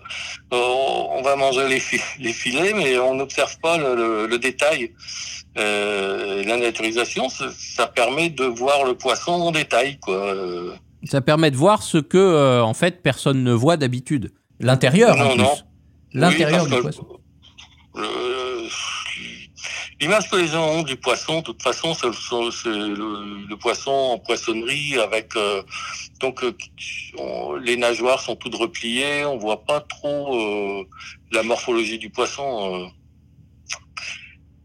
on 0.50 1.20
va 1.22 1.36
manger 1.36 1.68
les, 1.68 1.82
les, 2.20 2.32
filets, 2.32 2.72
mais 2.72 2.98
on 2.98 3.14
n'observe 3.14 3.58
pas 3.60 3.76
le, 3.76 4.26
le, 4.26 4.38
détail. 4.38 4.92
Euh, 5.58 6.42
la 6.44 6.56
naturisation, 6.56 7.28
ça 7.28 7.86
permet 7.86 8.30
de 8.30 8.44
voir 8.44 8.84
le 8.84 8.94
poisson 8.94 9.32
en 9.32 9.52
détail, 9.52 9.98
quoi. 9.98 10.34
Ça 11.04 11.20
permet 11.20 11.50
de 11.50 11.56
voir 11.56 11.82
ce 11.82 11.98
que, 11.98 12.16
euh, 12.16 12.62
en 12.64 12.74
fait, 12.74 13.02
personne 13.02 13.44
ne 13.44 13.52
voit 13.52 13.76
d'habitude. 13.76 14.32
L'intérieur. 14.58 15.16
Non, 15.16 15.24
en 15.24 15.30
plus. 15.32 15.42
non. 15.42 15.54
L'intérieur 16.16 16.66
du 16.66 16.80
poisson. 16.80 17.06
L'image 20.00 20.30
que 20.30 20.36
les 20.36 20.48
gens 20.48 20.66
ont 20.68 20.82
du 20.82 20.96
poisson, 20.96 21.38
de 21.38 21.44
toute 21.44 21.62
façon, 21.62 21.94
c'est 21.94 22.06
le, 22.06 23.46
le, 23.48 23.56
poisson 23.56 23.90
en 23.90 24.18
poissonnerie 24.18 24.98
avec 24.98 25.34
euh, 25.36 25.62
donc 26.20 26.44
euh, 26.44 26.52
les 27.62 27.78
nageoires 27.78 28.20
sont 28.20 28.36
toutes 28.36 28.56
repliées, 28.56 29.24
on 29.24 29.38
voit 29.38 29.64
pas 29.64 29.80
trop 29.80 30.36
euh, 30.36 30.84
la 31.32 31.42
morphologie 31.42 31.98
du 31.98 32.10
poisson. 32.10 32.90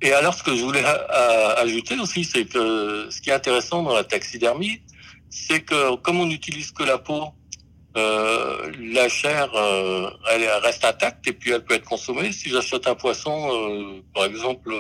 Et 0.02 0.12
alors, 0.12 0.34
ce 0.34 0.44
que 0.44 0.56
je 0.56 0.64
voulais 0.64 0.84
ajouter 0.84 1.98
aussi, 2.00 2.26
c'est 2.26 2.46
que 2.46 3.08
ce 3.10 3.22
qui 3.22 3.30
est 3.30 3.34
intéressant 3.34 3.84
dans 3.84 3.94
la 3.94 4.04
taxidermie, 4.04 4.82
c'est 5.30 5.62
que 5.62 5.96
comme 5.98 6.20
on 6.20 6.26
n'utilise 6.26 6.72
que 6.72 6.84
la 6.84 6.98
peau 6.98 7.34
euh, 7.97 8.71
la 8.80 9.10
chair, 9.10 9.49
euh, 9.54 10.10
elle 10.32 10.47
reste 10.63 10.86
intacte 10.86 11.27
et 11.27 11.34
puis 11.34 11.51
elle 11.51 11.63
peut 11.63 11.73
être 11.73 11.86
consommée. 11.86 12.32
Si 12.32 12.49
j'achète 12.49 12.88
un 12.88 12.95
poisson, 12.95 13.49
euh, 13.51 14.01
par 14.15 14.25
exemple 14.25 14.73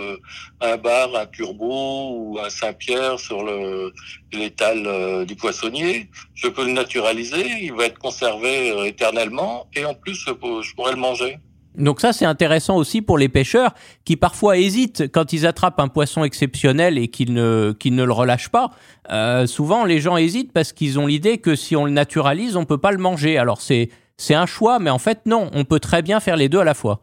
un 0.61 0.77
bar, 0.77 1.13
un 1.15 1.25
turbo 1.25 2.11
ou 2.15 2.39
un 2.39 2.49
Saint-Pierre 2.49 3.19
sur 3.19 3.43
le 3.43 3.93
l'étal 4.31 5.25
du 5.25 5.35
poissonnier, 5.35 6.09
je 6.35 6.47
peux 6.47 6.65
le 6.65 6.71
naturaliser, 6.71 7.45
il 7.61 7.73
va 7.73 7.85
être 7.85 7.99
conservé 7.99 8.87
éternellement 8.87 9.67
et 9.75 9.83
en 9.83 9.93
plus 9.93 10.25
je 10.25 10.73
pourrais 10.73 10.93
le 10.93 10.97
manger. 10.97 11.37
Donc 11.75 12.01
ça, 12.01 12.11
c'est 12.11 12.25
intéressant 12.25 12.75
aussi 12.75 13.01
pour 13.01 13.17
les 13.17 13.29
pêcheurs 13.29 13.73
qui 14.03 14.17
parfois 14.17 14.57
hésitent 14.57 15.09
quand 15.11 15.31
ils 15.31 15.45
attrapent 15.45 15.79
un 15.79 15.87
poisson 15.87 16.23
exceptionnel 16.23 16.97
et 16.97 17.07
qu'ils 17.07 17.33
ne, 17.33 17.73
qu'ils 17.77 17.95
ne 17.95 18.03
le 18.03 18.11
relâchent 18.11 18.49
pas. 18.49 18.71
Euh, 19.09 19.47
souvent, 19.47 19.85
les 19.85 20.01
gens 20.01 20.17
hésitent 20.17 20.51
parce 20.51 20.73
qu'ils 20.73 20.99
ont 20.99 21.07
l'idée 21.07 21.37
que 21.37 21.55
si 21.55 21.75
on 21.75 21.85
le 21.85 21.91
naturalise, 21.91 22.57
on 22.57 22.65
peut 22.65 22.77
pas 22.77 22.91
le 22.91 22.97
manger. 22.97 23.37
Alors 23.37 23.61
c'est, 23.61 23.89
c'est 24.17 24.35
un 24.35 24.45
choix, 24.45 24.79
mais 24.79 24.89
en 24.89 24.99
fait 24.99 25.21
non, 25.25 25.49
on 25.53 25.63
peut 25.63 25.79
très 25.79 26.01
bien 26.01 26.19
faire 26.19 26.35
les 26.35 26.49
deux 26.49 26.59
à 26.59 26.65
la 26.65 26.73
fois. 26.73 27.01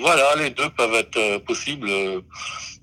Voilà, 0.00 0.34
les 0.38 0.50
deux 0.50 0.70
peuvent 0.70 0.94
être 0.94 1.18
euh, 1.18 1.38
possibles. 1.40 1.90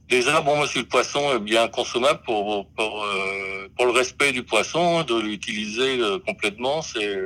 Déjà, 0.10 0.40
bon, 0.42 0.62
monsieur 0.62 0.82
le 0.82 0.88
poisson 0.88 1.36
est 1.36 1.40
bien 1.40 1.68
consommable 1.68 2.22
pour, 2.26 2.68
pour, 2.78 3.04
euh, 3.04 3.68
pour 3.76 3.86
le 3.86 3.92
respect 3.92 4.32
du 4.32 4.44
poisson, 4.44 5.04
de 5.04 5.20
l'utiliser 5.20 6.00
complètement, 6.26 6.82
c'est... 6.82 7.18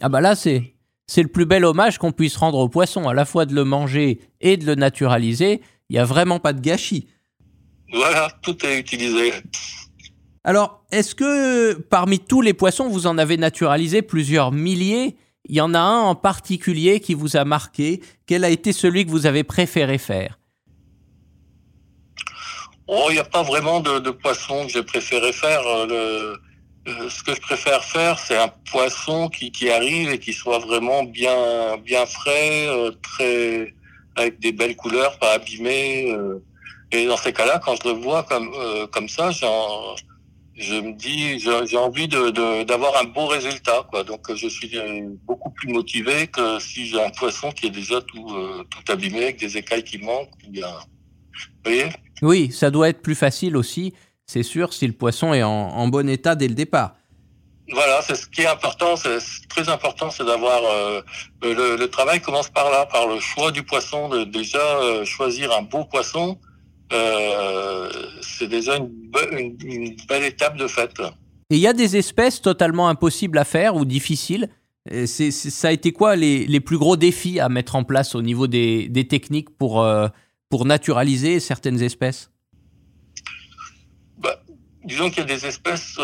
Ah 0.00 0.08
bah 0.08 0.20
là, 0.20 0.34
c'est 0.34 0.72
c'est 1.08 1.22
le 1.22 1.28
plus 1.28 1.46
bel 1.46 1.64
hommage 1.64 1.98
qu'on 1.98 2.12
puisse 2.12 2.36
rendre 2.36 2.58
au 2.58 2.68
poisson, 2.68 3.08
à 3.08 3.14
la 3.14 3.24
fois 3.24 3.46
de 3.46 3.54
le 3.54 3.64
manger 3.64 4.20
et 4.40 4.56
de 4.56 4.66
le 4.66 4.76
naturaliser. 4.76 5.62
Il 5.88 5.94
n'y 5.94 5.98
a 5.98 6.04
vraiment 6.04 6.38
pas 6.38 6.52
de 6.52 6.60
gâchis. 6.60 7.08
Voilà, 7.92 8.30
tout 8.42 8.64
est 8.66 8.78
utilisé. 8.78 9.32
Alors, 10.44 10.84
est-ce 10.92 11.14
que 11.14 11.72
parmi 11.72 12.20
tous 12.20 12.42
les 12.42 12.52
poissons, 12.52 12.88
vous 12.88 13.06
en 13.06 13.16
avez 13.16 13.38
naturalisé 13.38 14.02
plusieurs 14.02 14.52
milliers? 14.52 15.16
Il 15.46 15.56
y 15.56 15.62
en 15.62 15.72
a 15.72 15.78
un 15.78 16.00
en 16.00 16.14
particulier 16.14 17.00
qui 17.00 17.14
vous 17.14 17.38
a 17.38 17.44
marqué. 17.46 18.02
Quel 18.26 18.44
a 18.44 18.50
été 18.50 18.72
celui 18.72 19.06
que 19.06 19.10
vous 19.10 19.24
avez 19.24 19.44
préféré 19.44 19.96
faire? 19.96 20.38
Oh, 22.86 23.06
il 23.08 23.14
n'y 23.14 23.18
a 23.18 23.24
pas 23.24 23.42
vraiment 23.42 23.80
de, 23.80 23.98
de 23.98 24.10
poisson 24.10 24.66
que 24.66 24.72
j'ai 24.72 24.82
préféré 24.82 25.32
faire. 25.32 25.62
Le, 25.86 25.92
euh, 25.92 26.36
ce 27.08 27.22
que 27.22 27.34
je 27.34 27.40
préfère 27.40 27.84
faire, 27.84 28.18
c'est 28.18 28.36
un 28.36 28.48
poisson 28.70 29.28
qui, 29.28 29.50
qui, 29.50 29.70
arrive 29.70 30.10
et 30.10 30.18
qui 30.18 30.32
soit 30.32 30.58
vraiment 30.58 31.04
bien, 31.04 31.76
bien 31.78 32.06
frais, 32.06 32.66
euh, 32.68 32.92
très, 33.02 33.74
avec 34.16 34.38
des 34.40 34.52
belles 34.52 34.76
couleurs, 34.76 35.18
pas 35.18 35.32
abîmées. 35.32 36.10
Euh. 36.12 36.42
et 36.92 37.06
dans 37.06 37.16
ces 37.16 37.32
cas-là, 37.32 37.60
quand 37.64 37.76
je 37.82 37.88
le 37.88 37.94
vois 37.94 38.22
comme, 38.24 38.50
comme 38.92 39.08
ça, 39.08 39.30
je 39.30 40.74
me 40.74 40.92
dis, 40.92 41.38
j'ai 41.38 41.76
envie 41.76 42.08
d'avoir 42.08 42.32
de, 42.32 42.64
d'avoir 42.64 43.00
un 43.00 43.04
beau 43.04 43.26
résultat. 43.26 43.86
Quoi. 43.90 44.04
Donc, 44.04 44.34
je 44.34 44.48
suis 44.48 44.70
beaucoup 45.26 45.50
plus 45.50 45.72
motivé 45.72 46.26
que 46.26 46.58
si 46.58 46.86
j'ai 46.86 47.02
un 47.02 47.10
poisson 47.10 47.52
qui 47.52 47.66
est 47.66 47.70
déjà 47.70 48.00
tout, 48.00 48.28
tout 48.70 48.92
abîmé, 48.92 49.24
avec 49.24 49.38
des 49.38 49.56
écailles 49.56 49.84
qui 49.84 49.98
manquent. 49.98 50.30
Bien. 50.48 50.68
Vous 50.68 51.70
voyez? 51.70 51.86
Oui, 52.22 52.50
ça 52.50 52.70
doit 52.70 52.88
être 52.88 53.02
plus 53.02 53.14
facile 53.14 53.56
aussi 53.56 53.94
c'est 54.28 54.42
sûr, 54.42 54.74
si 54.74 54.86
le 54.86 54.92
poisson 54.92 55.32
est 55.32 55.42
en, 55.42 55.88
bon 55.88 56.08
état 56.08 56.36
dès 56.36 56.48
le 56.48 56.54
départ. 56.54 56.94
Voilà, 57.72 58.00
c'est 58.02 58.14
ce 58.14 58.26
qui 58.26 58.42
est 58.42 58.46
important, 58.46 58.94
c'est 58.96 59.18
très 59.48 59.68
important, 59.68 60.10
c'est 60.10 60.24
d'avoir 60.24 60.60
euh, 60.64 61.02
le, 61.42 61.86
travail 61.86 62.20
commence 62.20 62.48
par 62.48 62.70
là, 62.70 62.86
par 62.86 63.06
le 63.06 63.20
choix 63.20 63.50
du 63.50 63.62
poisson, 63.62 64.08
de 64.08 64.24
déjà 64.24 64.58
euh, 64.58 65.04
choisir 65.04 65.52
un 65.52 65.62
beau 65.62 65.84
poisson. 65.84 66.38
Euh, 66.92 67.90
c'est 68.22 68.48
déjà 68.48 68.76
une, 68.76 68.88
belle 70.08 70.24
étape 70.24 70.56
de 70.56 70.66
fait. 70.66 70.90
Et 71.50 71.56
il 71.56 71.58
y 71.58 71.66
a 71.66 71.74
des 71.74 71.96
espèces 71.96 72.40
totalement 72.40 72.88
impossibles 72.88 73.38
à 73.38 73.44
faire 73.44 73.76
ou 73.76 73.84
difficiles. 73.84 74.48
Ça 75.06 75.68
a 75.68 75.72
été 75.72 75.92
quoi 75.92 76.16
les, 76.16 76.46
les, 76.46 76.60
plus 76.60 76.78
gros 76.78 76.96
défis 76.96 77.40
à 77.40 77.50
mettre 77.50 77.76
en 77.76 77.84
place 77.84 78.14
au 78.14 78.22
niveau 78.22 78.46
des, 78.46 78.88
des 78.88 79.06
techniques 79.06 79.50
pour, 79.50 79.86
pour 80.48 80.64
naturaliser 80.64 81.40
certaines 81.40 81.82
espèces? 81.82 82.30
Disons 84.88 85.10
qu'il 85.10 85.18
y 85.18 85.20
a 85.20 85.24
des 85.36 85.46
espèces 85.46 85.98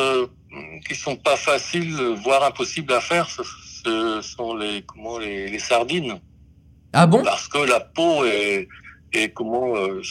qui 0.86 0.94
sont 0.94 1.16
pas 1.16 1.36
faciles, 1.36 1.96
voire 2.22 2.44
impossibles 2.44 2.92
à 2.92 3.00
faire, 3.00 3.28
ce, 3.30 4.20
sont 4.22 4.54
les 4.54 4.82
comment 4.82 5.18
les, 5.18 5.58
sardines. 5.58 6.20
Ah 6.92 7.06
bon? 7.06 7.22
Parce 7.24 7.48
que 7.48 7.58
la 7.58 7.80
peau 7.80 8.24
est, 8.24 8.68
est 9.12 9.30
comment 9.30 9.74
euh, 9.74 10.02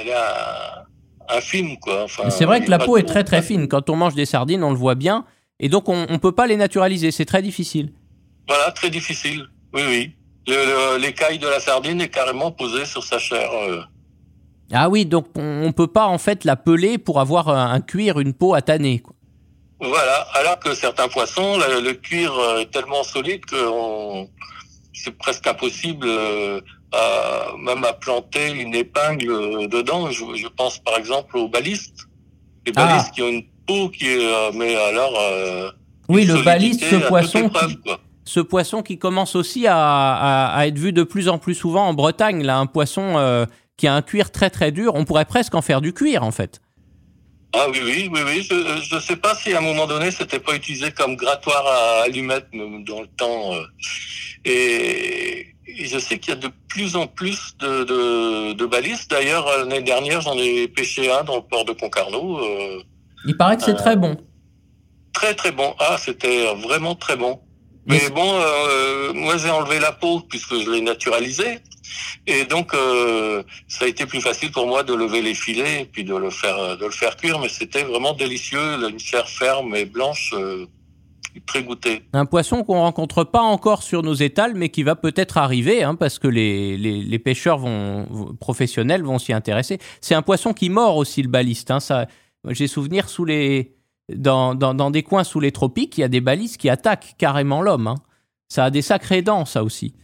elle 0.00 0.08
est 0.08 0.14
infime 1.28 1.78
quoi. 1.78 2.04
Enfin, 2.04 2.28
c'est 2.30 2.44
vrai 2.44 2.64
que 2.64 2.70
la 2.70 2.78
peau 2.78 2.96
est 2.96 3.04
très 3.04 3.24
très 3.24 3.42
fine. 3.42 3.68
Quand 3.68 3.88
on 3.88 3.96
mange 3.96 4.14
des 4.14 4.26
sardines, 4.26 4.62
on 4.64 4.70
le 4.70 4.76
voit 4.76 4.94
bien, 4.94 5.24
et 5.60 5.68
donc 5.68 5.88
on, 5.88 6.06
ne 6.06 6.16
peut 6.16 6.32
pas 6.32 6.46
les 6.46 6.56
naturaliser. 6.56 7.10
C'est 7.10 7.24
très 7.24 7.42
difficile. 7.42 7.92
Voilà, 8.48 8.72
très 8.72 8.90
difficile. 8.90 9.46
Oui 9.72 9.82
oui. 9.86 10.16
L'écaille 11.00 11.38
de 11.38 11.46
la 11.46 11.60
sardine 11.60 12.00
est 12.00 12.08
carrément 12.08 12.50
posée 12.50 12.84
sur 12.84 13.04
sa 13.04 13.18
chair. 13.18 13.50
Euh. 13.52 13.82
Ah 14.72 14.88
oui, 14.88 15.04
donc 15.04 15.26
on, 15.36 15.66
ne 15.66 15.70
peut 15.70 15.86
pas 15.86 16.06
en 16.06 16.18
fait 16.18 16.44
la 16.44 16.56
peler 16.56 16.98
pour 16.98 17.20
avoir 17.20 17.48
un, 17.48 17.80
cuir, 17.80 18.18
une 18.18 18.32
peau 18.32 18.54
à 18.54 18.62
tanner. 18.62 19.00
Quoi. 19.00 19.14
Voilà, 19.80 20.26
alors 20.34 20.58
que 20.60 20.74
certains 20.74 21.08
poissons, 21.08 21.58
le, 21.58 21.92
cuir 21.92 22.32
euh, 22.32 22.60
est 22.60 22.70
tellement 22.70 23.02
solide 23.02 23.44
que 23.44 23.56
c'est 24.94 25.16
presque 25.18 25.46
impossible, 25.46 26.06
euh, 26.06 26.60
même 27.58 27.84
à 27.84 27.92
planter 27.92 28.52
une 28.52 28.74
épingle 28.74 29.30
euh, 29.30 29.66
dedans. 29.66 30.10
Je, 30.10 30.46
pense 30.56 30.78
par 30.78 30.96
exemple 30.96 31.36
aux 31.36 31.48
balistes. 31.48 32.06
Les 32.64 32.72
ah. 32.76 32.86
balistes 32.86 33.10
qui 33.12 33.22
ont 33.22 33.28
une 33.28 33.44
peau 33.66 33.88
qui 33.88 34.06
est, 34.06 34.52
mais 34.54 34.76
alors. 34.76 35.18
oui, 36.08 36.24
le 36.24 36.42
baliste, 36.42 36.84
ce 36.84 36.96
poisson. 36.96 37.50
ce 38.24 38.40
poisson 38.40 38.82
qui 38.82 38.98
commence 38.98 39.34
aussi 39.34 39.66
à, 39.68 40.62
être 40.64 40.78
vu 40.78 40.92
de 40.92 41.02
plus 41.02 41.28
en 41.28 41.38
plus 41.38 41.56
souvent 41.56 41.88
en 41.88 41.92
Bretagne, 41.94 42.44
là, 42.44 42.56
un 42.58 42.66
poisson 42.66 43.46
qui 43.76 43.86
a 43.86 43.94
un 43.94 44.02
cuir 44.02 44.30
très 44.30 44.50
très 44.50 44.72
dur. 44.72 44.94
On 44.94 45.04
pourrait 45.04 45.24
presque 45.24 45.54
en 45.54 45.62
faire 45.62 45.80
du 45.80 45.92
cuir 45.92 46.22
en 46.22 46.30
fait. 46.30 46.60
Ah 47.54 47.66
oui, 47.70 47.80
oui, 47.84 48.08
oui, 48.10 48.20
oui. 48.24 48.42
Je 48.42 48.94
ne 48.94 49.00
sais 49.00 49.16
pas 49.16 49.34
si 49.34 49.52
à 49.52 49.58
un 49.58 49.60
moment 49.60 49.86
donné, 49.86 50.10
c'était 50.10 50.38
pas 50.38 50.54
utilisé 50.54 50.90
comme 50.90 51.16
grattoir 51.16 51.66
à 51.66 52.02
allumettes 52.04 52.48
dans 52.52 53.02
le 53.02 53.08
temps. 53.08 53.54
Euh. 53.54 53.64
Et, 54.44 55.48
je 55.84 55.98
sais 55.98 56.18
qu'il 56.18 56.34
y 56.34 56.36
a 56.36 56.40
de 56.40 56.50
plus 56.68 56.96
en 56.96 57.06
plus 57.06 57.56
de, 57.58 57.84
de, 57.84 58.52
de 58.54 58.66
balistes. 58.66 59.10
D'ailleurs, 59.10 59.46
l'année 59.58 59.82
dernière, 59.82 60.20
j'en 60.20 60.36
ai 60.36 60.66
pêché 60.68 61.10
un 61.10 61.24
dans 61.24 61.36
le 61.36 61.42
port 61.42 61.64
de 61.64 61.72
Concarneau. 61.72 62.38
Euh, 62.38 62.82
Il 63.26 63.36
paraît 63.36 63.56
que 63.56 63.62
c'est 63.62 63.74
très 63.74 63.96
bon. 63.96 64.16
Très, 65.12 65.34
très 65.34 65.52
bon. 65.52 65.74
Ah, 65.78 65.96
c'était 65.98 66.54
vraiment 66.54 66.94
très 66.94 67.16
bon. 67.16 67.40
Mais 67.86 68.10
bon, 68.10 68.40
euh, 68.40 69.12
moi 69.12 69.36
j'ai 69.38 69.50
enlevé 69.50 69.80
la 69.80 69.92
peau 69.92 70.20
puisque 70.20 70.58
je 70.58 70.70
l'ai 70.70 70.80
naturalisé. 70.80 71.60
Et 72.26 72.44
donc, 72.44 72.74
euh, 72.74 73.42
ça 73.68 73.84
a 73.84 73.88
été 73.88 74.06
plus 74.06 74.20
facile 74.20 74.52
pour 74.52 74.66
moi 74.66 74.82
de 74.82 74.94
lever 74.94 75.22
les 75.22 75.34
filets 75.34 75.82
et 75.82 75.84
puis 75.84 76.04
de 76.04 76.14
le 76.14 76.30
faire, 76.30 76.58
euh, 76.58 76.76
de 76.76 76.84
le 76.84 76.90
faire 76.90 77.16
cuire. 77.16 77.38
Mais 77.38 77.48
c'était 77.48 77.82
vraiment 77.82 78.12
délicieux, 78.12 78.88
une 78.88 78.98
chair 78.98 79.28
ferme 79.28 79.74
et 79.74 79.84
blanche, 79.84 80.32
euh, 80.36 80.66
très 81.46 81.62
goûtée. 81.62 82.02
Un 82.12 82.26
poisson 82.26 82.62
qu'on 82.62 82.80
rencontre 82.80 83.24
pas 83.24 83.40
encore 83.40 83.82
sur 83.82 84.02
nos 84.02 84.14
étals, 84.14 84.54
mais 84.54 84.68
qui 84.68 84.82
va 84.82 84.94
peut-être 84.94 85.38
arriver, 85.38 85.82
hein, 85.82 85.94
parce 85.94 86.18
que 86.18 86.28
les, 86.28 86.76
les, 86.76 87.18
pêcheurs 87.18 87.58
vont, 87.58 88.36
professionnels 88.38 89.02
vont 89.02 89.18
s'y 89.18 89.32
intéresser. 89.32 89.78
C'est 90.00 90.14
un 90.14 90.22
poisson 90.22 90.52
qui 90.52 90.68
mord 90.68 90.96
aussi 90.96 91.22
le 91.22 91.28
baliste. 91.28 91.70
Hein, 91.70 91.80
ça, 91.80 92.06
j'ai 92.50 92.66
souvenir 92.66 93.08
sous 93.08 93.24
les, 93.24 93.74
dans, 94.08 94.90
des 94.90 95.02
coins 95.02 95.24
sous 95.24 95.40
les 95.40 95.52
tropiques, 95.52 95.98
il 95.98 96.02
y 96.02 96.04
a 96.04 96.08
des 96.08 96.20
balistes 96.20 96.58
qui 96.58 96.68
attaquent 96.68 97.14
carrément 97.18 97.62
l'homme. 97.62 97.86
Hein. 97.86 97.96
Ça 98.48 98.64
a 98.64 98.70
des 98.70 98.82
sacrées 98.82 99.22
dents, 99.22 99.44
ça 99.44 99.64
aussi. 99.64 99.94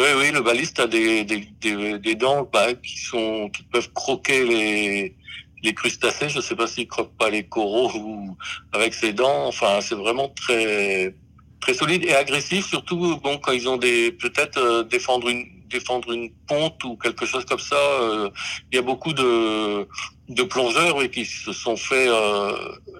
Oui, 0.00 0.06
oui, 0.18 0.30
le 0.32 0.40
baliste 0.40 0.80
a 0.80 0.86
des, 0.86 1.24
des, 1.24 1.98
des, 1.98 2.14
dents 2.14 2.48
bah, 2.52 2.74
qui 2.74 2.98
sont 2.98 3.50
qui 3.50 3.62
peuvent 3.62 3.92
croquer 3.92 4.44
les, 4.44 5.16
les 5.62 5.74
crustacés. 5.74 6.28
Je 6.28 6.38
ne 6.38 6.42
sais 6.42 6.56
pas 6.56 6.66
s'ils 6.66 6.88
croquent 6.88 7.16
pas 7.18 7.30
les 7.30 7.44
coraux 7.44 7.90
ou 7.94 8.36
avec 8.72 8.94
ses 8.94 9.12
dents. 9.12 9.46
Enfin, 9.46 9.80
c'est 9.80 9.94
vraiment 9.94 10.28
très 10.28 11.14
très 11.60 11.74
solide 11.74 12.04
et 12.04 12.14
agressif, 12.14 12.66
surtout 12.66 13.20
quand 13.22 13.52
ils 13.52 13.68
ont 13.68 13.76
des 13.76 14.10
peut-être 14.12 14.58
euh, 14.58 14.82
défendre 14.82 15.28
une 15.28 15.46
défendre 15.72 16.12
une 16.12 16.30
ponte 16.46 16.84
ou 16.84 16.96
quelque 16.96 17.26
chose 17.26 17.44
comme 17.44 17.58
ça. 17.58 17.76
Euh, 17.76 18.30
il 18.70 18.76
y 18.76 18.78
a 18.78 18.82
beaucoup 18.82 19.12
de, 19.12 19.88
de 20.34 20.42
plongeurs 20.42 20.96
oui, 20.96 21.10
qui 21.10 21.24
se 21.24 21.52
sont 21.52 21.76
fait 21.76 22.08
euh, 22.08 22.52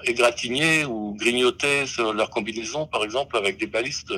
égratigner 0.04 0.84
ou 0.84 1.14
grignoter 1.18 1.86
sur 1.86 2.12
leur 2.12 2.30
combinaison, 2.30 2.86
par 2.86 3.04
exemple, 3.04 3.36
avec 3.36 3.58
des 3.58 3.66
balistes. 3.66 4.12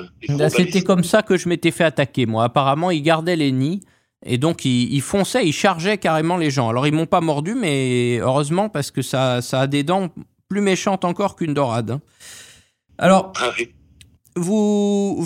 C'était 0.49 0.81
comme 0.81 1.03
ça 1.03 1.21
que 1.21 1.37
je 1.37 1.49
m'étais 1.49 1.71
fait 1.71 1.83
attaquer, 1.83 2.25
moi. 2.25 2.45
Apparemment, 2.45 2.91
ils 2.91 3.01
gardaient 3.01 3.35
les 3.35 3.51
nids. 3.51 3.81
Et 4.25 4.37
donc, 4.37 4.65
ils, 4.65 5.01
fonçaient, 5.01 5.45
ils 5.45 5.53
chargeaient 5.53 5.99
carrément 5.99 6.37
les 6.37 6.49
gens. 6.49 6.69
Alors, 6.69 6.87
ils 6.87 6.93
m'ont 6.93 7.05
pas 7.05 7.21
mordu, 7.21 7.53
mais 7.53 8.17
heureusement, 8.17 8.69
parce 8.69 8.89
que 8.89 9.03
ça, 9.03 9.41
ça 9.41 9.61
a 9.61 9.67
des 9.67 9.83
dents 9.83 10.09
plus 10.49 10.61
méchantes 10.61 11.05
encore 11.05 11.35
qu'une 11.35 11.53
dorade. 11.53 11.91
Hein. 11.91 12.01
Alors, 12.97 13.33
ah 13.39 13.51
vous, 14.35 15.25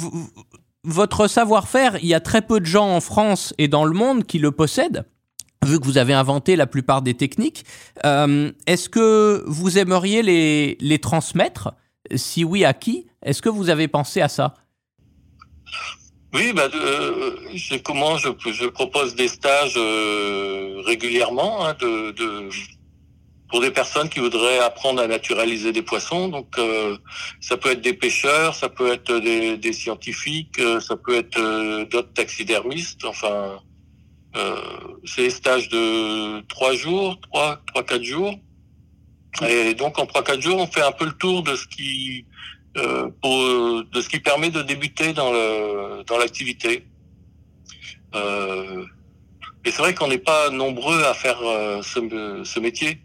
votre 0.83 1.27
savoir-faire, 1.27 1.97
il 2.01 2.07
y 2.07 2.13
a 2.13 2.19
très 2.19 2.41
peu 2.41 2.59
de 2.59 2.65
gens 2.65 2.89
en 2.89 2.99
France 2.99 3.53
et 3.57 3.67
dans 3.67 3.85
le 3.85 3.93
monde 3.93 4.25
qui 4.25 4.39
le 4.39 4.51
possèdent 4.51 5.05
vu 5.65 5.79
que 5.79 5.85
vous 5.85 5.97
avez 5.97 6.13
inventé 6.13 6.55
la 6.55 6.67
plupart 6.67 7.01
des 7.01 7.13
techniques. 7.13 7.65
Euh, 8.05 8.51
est-ce 8.65 8.89
que 8.89 9.43
vous 9.47 9.77
aimeriez 9.77 10.21
les, 10.21 10.77
les 10.79 10.99
transmettre? 10.99 11.73
Si 12.15 12.43
oui, 12.43 12.65
à 12.65 12.73
qui? 12.73 13.07
Est-ce 13.23 13.41
que 13.41 13.49
vous 13.49 13.69
avez 13.69 13.87
pensé 13.87 14.21
à 14.21 14.29
ça? 14.29 14.53
Oui, 16.33 16.53
bah, 16.53 16.69
euh, 16.73 17.35
je, 17.53 17.75
comment 17.77 18.17
je, 18.17 18.29
je, 18.51 18.67
propose 18.67 19.15
des 19.15 19.27
stages 19.27 19.73
euh, 19.77 20.81
régulièrement 20.85 21.65
hein, 21.65 21.75
de, 21.79 22.11
de, 22.11 22.49
pour 23.49 23.61
des 23.61 23.71
personnes 23.71 24.09
qui 24.09 24.19
voudraient 24.19 24.59
apprendre 24.59 25.01
à 25.01 25.07
naturaliser 25.07 25.71
des 25.71 25.81
poissons. 25.81 26.27
Donc, 26.27 26.47
euh, 26.59 26.97
ça 27.41 27.57
peut 27.57 27.71
être 27.71 27.81
des 27.81 27.93
pêcheurs, 27.93 28.53
ça 28.53 28.69
peut 28.69 28.93
être 28.93 29.19
des, 29.19 29.57
des 29.57 29.73
scientifiques, 29.73 30.59
euh, 30.59 30.79
ça 30.79 30.95
peut 30.95 31.17
être 31.17 31.39
euh, 31.39 31.85
d'autres 31.85 32.13
taxidermistes. 32.13 33.05
Enfin, 33.05 33.59
c'est 35.05 35.23
des 35.23 35.29
stages 35.29 35.69
de 35.69 36.41
trois 36.47 36.73
jours, 36.73 37.19
trois, 37.21 37.61
trois, 37.67 37.83
quatre 37.83 38.03
jours. 38.03 38.33
Et 39.47 39.73
donc, 39.73 39.99
en 39.99 40.05
trois, 40.05 40.23
quatre 40.23 40.41
jours, 40.41 40.57
on 40.57 40.67
fait 40.67 40.81
un 40.81 40.91
peu 40.91 41.05
le 41.05 41.13
tour 41.13 41.43
de 41.43 41.55
ce 41.55 41.67
qui, 41.67 42.25
pour, 42.73 43.83
de 43.83 44.01
ce 44.01 44.09
qui 44.09 44.19
permet 44.19 44.49
de 44.49 44.61
débuter 44.61 45.13
dans 45.13 45.31
le 45.31 46.03
dans 46.03 46.17
l'activité. 46.17 46.85
et 48.13 49.71
c'est 49.71 49.77
vrai 49.77 49.93
qu'on 49.93 50.07
n'est 50.07 50.17
pas 50.17 50.49
nombreux 50.49 51.03
à 51.03 51.13
faire 51.13 51.39
ce, 51.83 52.41
ce 52.43 52.59
métier. 52.59 52.99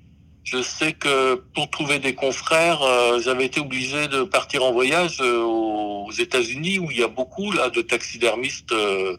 Je 0.45 0.61
sais 0.61 0.93
que 0.93 1.37
pour 1.55 1.71
trouver 1.71 1.99
des 1.99 2.15
confrères, 2.15 2.83
euh, 2.83 3.19
j'avais 3.19 3.47
été 3.47 3.61
obligé 3.61 4.09
de 4.09 4.25
partir 4.25 4.63
en 4.63 4.73
voyage 4.73 5.21
euh, 5.23 5.43
aux 5.43 6.11
États-Unis 6.13 6.79
où 6.79 6.91
il 6.91 6.99
y 6.99 7.03
a 7.03 7.09
beaucoup 7.09 7.51
là 7.51 7.71
de 7.71 7.81
taxidermistes 7.81 8.73
euh, 8.73 9.17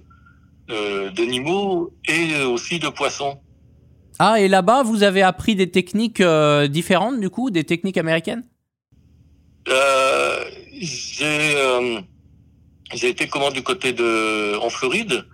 d'animaux 0.67 1.93
et 2.07 2.41
aussi 2.43 2.79
de 2.79 2.89
poissons. 2.89 3.39
Ah, 4.17 4.39
et 4.39 4.47
là-bas, 4.47 4.83
vous 4.83 5.03
avez 5.03 5.21
appris 5.21 5.55
des 5.55 5.69
techniques 5.69 6.23
différentes, 6.69 7.19
du 7.19 7.29
coup, 7.29 7.51
des 7.51 7.63
techniques 7.63 7.97
américaines? 7.97 8.43
J'ai 10.73 11.55
j'ai 12.93 13.09
été 13.09 13.27
comment 13.27 13.51
du 13.51 13.61
côté 13.61 13.93
de 13.93 14.57
en 14.57 14.69
Floride 14.69 15.25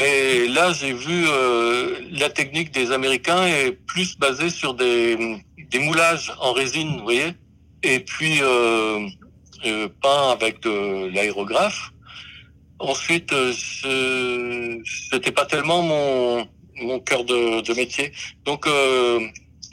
mais 0.00 0.46
là, 0.48 0.72
j'ai 0.72 0.94
vu 0.94 1.26
euh, 1.28 2.00
la 2.12 2.30
technique 2.30 2.72
des 2.72 2.90
Américains 2.90 3.44
est 3.44 3.72
plus 3.72 4.18
basée 4.18 4.48
sur 4.48 4.72
des, 4.72 5.42
des 5.70 5.78
moulages 5.78 6.32
en 6.40 6.52
résine, 6.52 6.96
vous 6.96 7.04
voyez, 7.04 7.34
et 7.82 8.00
puis 8.00 8.38
euh, 8.40 9.06
euh, 9.66 9.88
peint 10.02 10.30
avec 10.30 10.62
de 10.62 11.08
l'aérographe. 11.14 11.90
Ensuite, 12.80 13.32
euh, 13.32 13.52
c'était 15.10 15.32
pas 15.32 15.46
tellement 15.46 15.82
mon 15.82 16.48
mon 16.82 16.98
cœur 16.98 17.24
de, 17.24 17.60
de 17.60 17.74
métier. 17.74 18.12
Donc, 18.44 18.66
euh, 18.66 19.20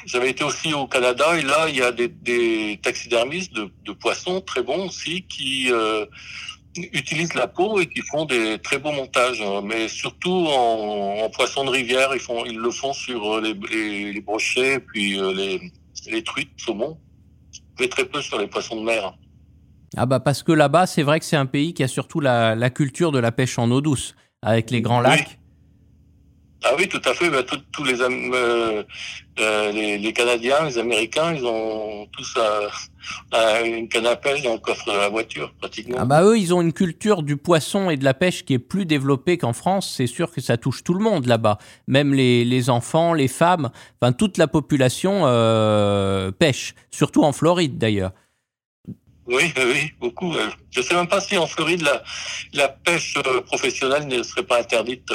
j'avais 0.05 0.29
été 0.29 0.43
aussi 0.43 0.73
au 0.73 0.87
Canada 0.87 1.37
et 1.37 1.41
là, 1.41 1.67
il 1.69 1.75
y 1.77 1.81
a 1.81 1.91
des, 1.91 2.07
des 2.07 2.79
taxidermistes 2.81 3.53
de, 3.53 3.71
de 3.85 3.91
poissons 3.93 4.41
très 4.41 4.61
bons 4.61 4.87
aussi 4.87 5.23
qui 5.23 5.71
euh, 5.71 6.05
utilisent 6.75 7.33
la 7.33 7.47
peau 7.47 7.79
et 7.79 7.87
qui 7.87 8.01
font 8.01 8.25
des 8.25 8.59
très 8.59 8.77
beaux 8.77 8.91
montages, 8.91 9.43
mais 9.63 9.87
surtout 9.87 10.47
en, 10.47 11.23
en 11.23 11.29
poisson 11.29 11.65
de 11.65 11.71
rivière, 11.71 12.09
ils 12.13 12.19
font, 12.19 12.45
ils 12.45 12.57
le 12.57 12.71
font 12.71 12.93
sur 12.93 13.41
les, 13.41 13.53
les, 13.71 14.13
les 14.13 14.21
brochets, 14.21 14.79
puis 14.79 15.19
euh, 15.19 15.33
les, 15.33 15.61
les 16.07 16.23
truites, 16.23 16.51
saumon, 16.57 16.97
mais 17.79 17.87
très 17.87 18.05
peu 18.05 18.21
sur 18.21 18.37
les 18.37 18.47
poissons 18.47 18.77
de 18.77 18.85
mer. 18.85 19.13
Ah 19.95 20.05
bah 20.05 20.19
parce 20.19 20.43
que 20.43 20.51
là-bas, 20.51 20.85
c'est 20.85 21.03
vrai 21.03 21.19
que 21.19 21.25
c'est 21.25 21.37
un 21.37 21.45
pays 21.45 21.73
qui 21.73 21.83
a 21.83 21.87
surtout 21.87 22.19
la, 22.19 22.55
la, 22.55 22.69
culture 22.69 23.11
de 23.11 23.19
la 23.19 23.31
pêche 23.31 23.57
en 23.57 23.71
eau 23.71 23.81
douce, 23.81 24.15
avec 24.41 24.69
les 24.69 24.81
grands 24.81 24.99
lacs. 24.99 25.39
Ah 26.63 26.71
oui, 26.77 26.87
tout 26.87 27.01
à 27.05 27.13
fait. 27.13 27.29
Bah, 27.29 27.43
tous 27.71 27.83
les, 27.83 28.01
euh, 28.01 28.83
euh, 29.39 29.71
les, 29.71 29.97
les, 29.97 30.13
Canadiens, 30.13 30.65
les 30.65 30.77
Américains, 30.77 31.33
ils 31.33 31.45
ont 31.45 32.07
tous 32.11 32.35
euh, 32.37 33.63
une 33.63 33.87
canne 33.87 34.07
à 34.07 34.15
pêche 34.15 34.41
dans 34.41 34.53
le 34.53 34.59
coffre 34.59 34.91
de 34.91 34.97
la 34.97 35.09
voiture, 35.09 35.53
pratiquement. 35.59 35.97
Ah 35.99 36.05
bah 36.05 36.23
eux, 36.23 36.37
ils 36.37 36.53
ont 36.53 36.61
une 36.61 36.73
culture 36.73 37.21
du 37.21 37.37
poisson 37.37 37.89
et 37.89 37.97
de 37.97 38.03
la 38.03 38.13
pêche 38.13 38.43
qui 38.43 38.53
est 38.53 38.59
plus 38.59 38.85
développée 38.85 39.37
qu'en 39.37 39.53
France. 39.53 39.93
C'est 39.95 40.07
sûr 40.07 40.31
que 40.31 40.41
ça 40.41 40.57
touche 40.57 40.83
tout 40.83 40.95
le 40.95 41.03
monde 41.03 41.27
là-bas, 41.27 41.59
même 41.87 42.13
les, 42.13 42.43
les, 42.43 42.69
enfants, 42.69 43.13
les 43.13 43.27
femmes, 43.27 43.69
enfin 44.01 44.11
toute 44.11 44.37
la 44.37 44.47
population 44.47 45.21
euh, 45.25 46.31
pêche, 46.31 46.73
surtout 46.89 47.23
en 47.23 47.31
Floride 47.31 47.77
d'ailleurs. 47.77 48.11
Oui, 49.27 49.53
oui, 49.57 49.91
beaucoup. 49.99 50.33
Je 50.71 50.79
ne 50.79 50.85
sais 50.85 50.95
même 50.95 51.07
pas 51.07 51.21
si 51.21 51.37
en 51.37 51.47
Floride 51.47 51.81
la, 51.81 52.01
la 52.53 52.69
pêche 52.69 53.17
professionnelle 53.45 54.07
ne 54.07 54.23
serait 54.23 54.43
pas 54.43 54.59
interdite. 54.59 55.11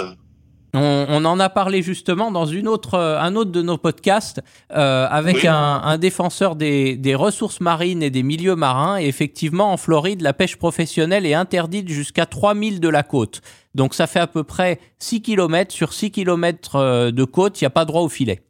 On, 0.75 1.25
en 1.27 1.39
a 1.39 1.51
parlé 1.51 1.83
justement 1.83 2.31
dans 2.31 2.47
une 2.47 2.67
autre, 2.67 2.95
euh, 2.95 3.21
un 3.21 3.37
autre 3.37 3.51
de 3.51 3.61
nos 3.61 3.77
podcasts 3.77 4.41
euh, 4.73 5.07
avec 5.11 5.45
un, 5.45 5.99
défenseur 5.99 6.57
des, 6.57 7.15
ressources 7.15 7.61
marines 7.61 8.03
et 8.03 8.09
des 8.09 8.23
milieux 8.23 8.57
marins. 8.57 8.99
Et 8.99 9.07
effectivement, 9.07 9.73
en 9.73 9.77
Floride, 9.77 10.23
la 10.23 10.33
pêche 10.33 10.57
professionnelle 10.57 11.27
est 11.27 11.35
interdite 11.35 11.89
jusqu'à 11.89 12.25
3000 12.25 12.81
de 12.81 12.89
la 12.89 13.03
côte. 13.03 13.43
Donc 13.75 13.93
ça 13.93 14.07
fait 14.07 14.21
à 14.21 14.27
peu 14.27 14.45
près 14.45 14.81
6 14.99 15.21
km 15.21 15.73
sur 15.73 15.93
6 15.93 16.11
km 16.11 16.77
euh, 16.77 17.11
de 17.11 17.25
côte, 17.25 17.61
il 17.61 17.65
n'y 17.65 17.67
a 17.67 17.71
pas 17.71 17.85
droit 17.85 18.01
au 18.01 18.09
filet. 18.09 18.41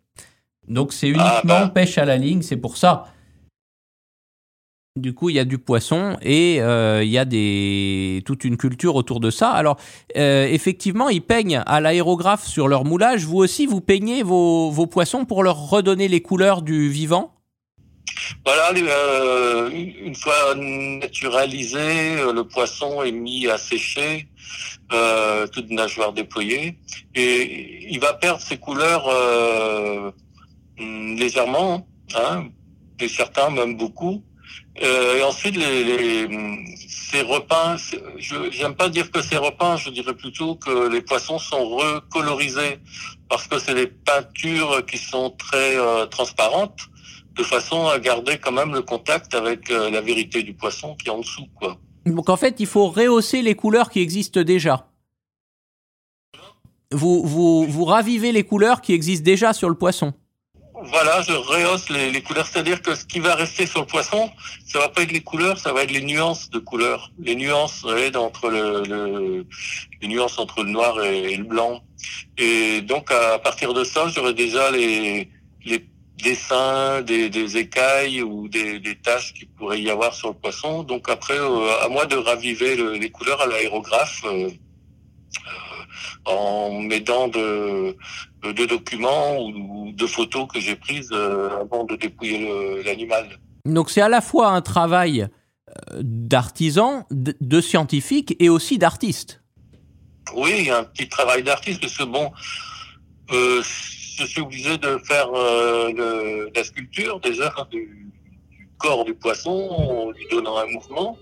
Donc 0.68 0.92
c'est 0.92 1.08
uniquement 1.08 1.24
ah, 1.24 1.42
bah. 1.44 1.72
pêche 1.74 1.98
à 1.98 2.04
la 2.04 2.16
ligne, 2.16 2.42
c'est 2.42 2.56
pour 2.56 2.76
ça. 2.76 3.06
Du 4.96 5.14
coup, 5.14 5.30
il 5.30 5.36
y 5.36 5.38
a 5.38 5.46
du 5.46 5.56
poisson 5.56 6.18
et 6.20 6.60
euh, 6.60 7.02
il 7.02 7.08
y 7.08 7.16
a 7.16 7.24
des 7.24 8.22
toute 8.26 8.44
une 8.44 8.58
culture 8.58 8.94
autour 8.94 9.20
de 9.20 9.30
ça. 9.30 9.50
Alors, 9.50 9.78
euh, 10.18 10.44
effectivement, 10.44 11.08
ils 11.08 11.22
peignent 11.22 11.62
à 11.64 11.80
l'aérographe 11.80 12.46
sur 12.46 12.68
leur 12.68 12.84
moulage. 12.84 13.24
Vous 13.24 13.38
aussi, 13.38 13.64
vous 13.64 13.80
peignez 13.80 14.22
vos, 14.22 14.70
vos 14.70 14.86
poissons 14.86 15.24
pour 15.24 15.44
leur 15.44 15.70
redonner 15.70 16.08
les 16.08 16.20
couleurs 16.20 16.60
du 16.60 16.90
vivant? 16.90 17.32
Voilà, 18.44 18.70
euh, 18.76 19.70
une 19.70 20.14
fois 20.14 20.54
naturalisé, 20.56 22.16
le 22.30 22.42
poisson 22.42 23.02
est 23.02 23.12
mis 23.12 23.48
à 23.48 23.56
sécher, 23.56 24.28
toute 25.54 25.70
nageoire 25.70 26.12
déployée, 26.12 26.76
et 27.14 27.88
il 27.90 27.98
va 27.98 28.12
perdre 28.12 28.42
ses 28.42 28.58
couleurs 28.58 29.08
légèrement, 30.78 31.86
hein, 32.14 32.48
et 33.00 33.08
certains 33.08 33.48
même 33.48 33.78
beaucoup. 33.78 34.22
Euh, 34.80 35.18
et 35.18 35.22
ensuite, 35.22 35.56
les, 35.56 35.84
les, 35.84 36.76
ces 37.12 37.20
repeints, 37.20 37.76
je 38.16 38.50
j'aime 38.50 38.74
pas 38.74 38.88
dire 38.88 39.10
que 39.10 39.20
c'est 39.20 39.36
repeint, 39.36 39.76
je 39.76 39.90
dirais 39.90 40.14
plutôt 40.14 40.54
que 40.54 40.88
les 40.88 41.02
poissons 41.02 41.38
sont 41.38 41.68
recolorisés 41.68 42.78
parce 43.28 43.46
que 43.46 43.58
c'est 43.58 43.74
des 43.74 43.86
peintures 43.86 44.84
qui 44.86 44.96
sont 44.96 45.30
très 45.30 45.76
euh, 45.76 46.06
transparentes, 46.06 46.80
de 47.34 47.42
façon 47.42 47.86
à 47.86 47.98
garder 47.98 48.38
quand 48.38 48.52
même 48.52 48.72
le 48.72 48.82
contact 48.82 49.34
avec 49.34 49.70
euh, 49.70 49.90
la 49.90 50.00
vérité 50.00 50.42
du 50.42 50.54
poisson 50.54 50.94
qui 50.94 51.08
est 51.08 51.12
en 51.12 51.20
dessous, 51.20 51.46
quoi. 51.54 51.76
Donc 52.06 52.30
en 52.30 52.36
fait, 52.36 52.56
il 52.58 52.66
faut 52.66 52.88
rehausser 52.88 53.42
les 53.42 53.54
couleurs 53.54 53.90
qui 53.90 54.00
existent 54.00 54.42
déjà. 54.42 54.88
Vous, 56.90 57.22
vous, 57.24 57.66
vous 57.66 57.84
ravivez 57.84 58.32
les 58.32 58.44
couleurs 58.44 58.80
qui 58.80 58.92
existent 58.92 59.24
déjà 59.24 59.52
sur 59.52 59.68
le 59.68 59.76
poisson. 59.76 60.12
Voilà, 60.84 61.22
je 61.22 61.32
rehausse 61.32 61.88
les, 61.90 62.22
couleurs, 62.22 62.46
c'est-à-dire 62.46 62.82
que 62.82 62.94
ce 62.94 63.04
qui 63.04 63.20
va 63.20 63.34
rester 63.34 63.66
sur 63.66 63.80
le 63.80 63.86
poisson, 63.86 64.30
ça 64.66 64.80
va 64.80 64.88
pas 64.88 65.02
être 65.02 65.12
les 65.12 65.22
couleurs, 65.22 65.58
ça 65.58 65.72
va 65.72 65.84
être 65.84 65.90
les 65.90 66.02
nuances 66.02 66.50
de 66.50 66.58
couleurs, 66.58 67.12
les 67.18 67.36
nuances 67.36 67.84
entre 68.16 68.50
le, 68.50 68.82
le, 68.86 69.46
les 70.00 70.08
nuances 70.08 70.38
entre 70.38 70.64
le 70.64 70.70
noir 70.70 71.00
et, 71.02 71.36
le 71.36 71.44
blanc. 71.44 71.82
Et 72.36 72.80
donc 72.80 73.10
à 73.10 73.38
partir 73.38 73.74
de 73.74 73.84
ça, 73.84 74.08
j'aurai 74.08 74.34
déjà 74.34 74.70
les, 74.70 75.30
dessins 76.22 77.02
des, 77.02 77.56
écailles 77.56 78.22
ou 78.22 78.48
des, 78.48 78.78
des 78.78 78.96
taches 78.96 79.34
qui 79.34 79.46
pourrait 79.46 79.80
y 79.80 79.90
avoir 79.90 80.14
sur 80.14 80.28
le 80.28 80.34
poisson. 80.34 80.82
Donc 80.82 81.08
après, 81.08 81.38
euh, 81.38 81.84
à 81.84 81.88
moi 81.88 82.06
de 82.06 82.16
raviver 82.16 82.76
les 82.98 83.10
couleurs 83.10 83.40
à 83.40 83.46
l'aérographe. 83.46 84.22
Euh, 84.24 84.50
en 86.24 86.80
m'aidant 86.80 87.28
de, 87.28 87.96
de 88.42 88.66
documents 88.66 89.38
ou 89.40 89.92
de 89.92 90.06
photos 90.06 90.48
que 90.52 90.58
j'ai 90.60 90.76
prises 90.76 91.10
euh, 91.12 91.60
avant 91.60 91.84
de 91.84 91.96
dépouiller 91.96 92.82
l'animal. 92.84 93.38
Donc 93.64 93.90
c'est 93.90 94.00
à 94.00 94.08
la 94.08 94.20
fois 94.20 94.48
un 94.48 94.62
travail 94.62 95.22
euh, 95.22 96.00
d'artisan, 96.02 97.06
de 97.10 97.60
scientifique 97.60 98.34
et 98.40 98.48
aussi 98.48 98.78
d'artiste. 98.78 99.42
Oui, 100.34 100.70
un 100.70 100.84
petit 100.84 101.08
travail 101.08 101.42
d'artiste 101.42 101.80
parce 101.80 101.96
que 101.96 102.04
bon, 102.04 102.32
euh, 103.32 103.62
je 103.62 104.24
suis 104.24 104.40
obligé 104.40 104.78
de 104.78 104.98
faire 104.98 105.28
euh, 105.34 106.48
la 106.54 106.64
sculpture 106.64 107.20
déjà 107.20 107.52
du, 107.70 108.12
du, 108.50 108.68
corps 108.78 109.04
du 109.04 109.14
poisson 109.14 109.50
en 109.50 110.10
lui 110.10 110.26
donnant 110.30 110.58
un 110.58 110.66
mouvement. 110.66 111.18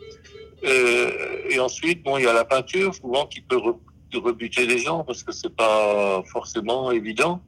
Euh, 0.65 1.49
et 1.49 1.59
ensuite, 1.59 2.03
bon, 2.03 2.19
il 2.19 2.25
y 2.25 2.27
a 2.27 2.33
la 2.33 2.45
peinture 2.45 2.95
souvent 2.95 3.27
qui 3.27 3.41
peut 3.41 3.61
de 4.11 4.19
rebuter 4.19 4.67
les 4.67 4.79
gens 4.79 5.05
parce 5.05 5.23
que 5.23 5.33
c'est 5.33 5.55
pas 5.55 6.23
forcément 6.25 6.91
évident. 6.91 7.43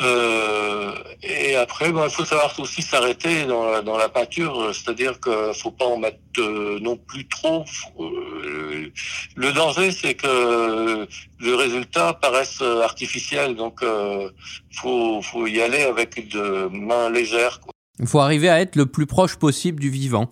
Euh, 0.00 0.92
et 1.22 1.54
après, 1.54 1.90
il 1.90 2.10
faut 2.10 2.24
savoir 2.24 2.52
aussi 2.58 2.82
s'arrêter 2.82 3.44
dans 3.44 3.70
la, 3.70 3.82
dans 3.82 3.96
la 3.96 4.08
peinture, 4.08 4.74
c'est-à-dire 4.74 5.20
qu'il 5.20 5.54
faut 5.54 5.70
pas 5.70 5.84
en 5.84 5.98
mettre 5.98 6.18
euh, 6.38 6.80
non 6.80 6.96
plus 6.96 7.28
trop. 7.28 7.64
Euh, 8.00 8.90
le 9.36 9.52
danger, 9.52 9.92
c'est 9.92 10.14
que 10.14 11.06
le 11.38 11.54
résultat 11.54 12.14
paraisse 12.14 12.60
artificiel, 12.60 13.54
donc 13.54 13.82
euh, 13.82 14.30
faut, 14.72 15.22
faut 15.22 15.46
y 15.46 15.60
aller 15.60 15.82
avec 15.82 16.28
de 16.28 16.68
mains 16.72 17.08
légères. 17.10 17.60
Il 18.00 18.08
faut 18.08 18.18
arriver 18.18 18.48
à 18.48 18.60
être 18.60 18.74
le 18.74 18.86
plus 18.86 19.06
proche 19.06 19.36
possible 19.36 19.80
du 19.80 19.90
vivant. 19.90 20.28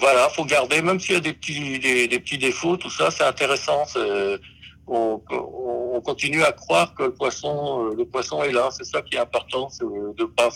Voilà, 0.00 0.28
faut 0.30 0.44
garder, 0.44 0.82
même 0.82 1.00
s'il 1.00 1.14
y 1.14 1.18
a 1.18 1.20
des 1.20 1.32
petits, 1.32 1.78
des, 1.78 2.08
des, 2.08 2.20
petits 2.20 2.38
défauts, 2.38 2.76
tout 2.76 2.90
ça, 2.90 3.10
c'est 3.10 3.24
intéressant. 3.24 3.84
On, 4.86 5.20
on, 5.30 6.00
continue 6.00 6.42
à 6.42 6.52
croire 6.52 6.94
que 6.94 7.02
le 7.02 7.12
poisson, 7.12 7.90
euh, 7.90 7.94
le 7.94 8.06
poisson 8.06 8.42
est 8.42 8.52
là. 8.52 8.70
C'est 8.70 8.84
ça 8.84 9.02
qui 9.02 9.16
est 9.16 9.18
important, 9.18 9.68
c'est 9.68 9.84
de 9.84 10.24
pas 10.24 10.48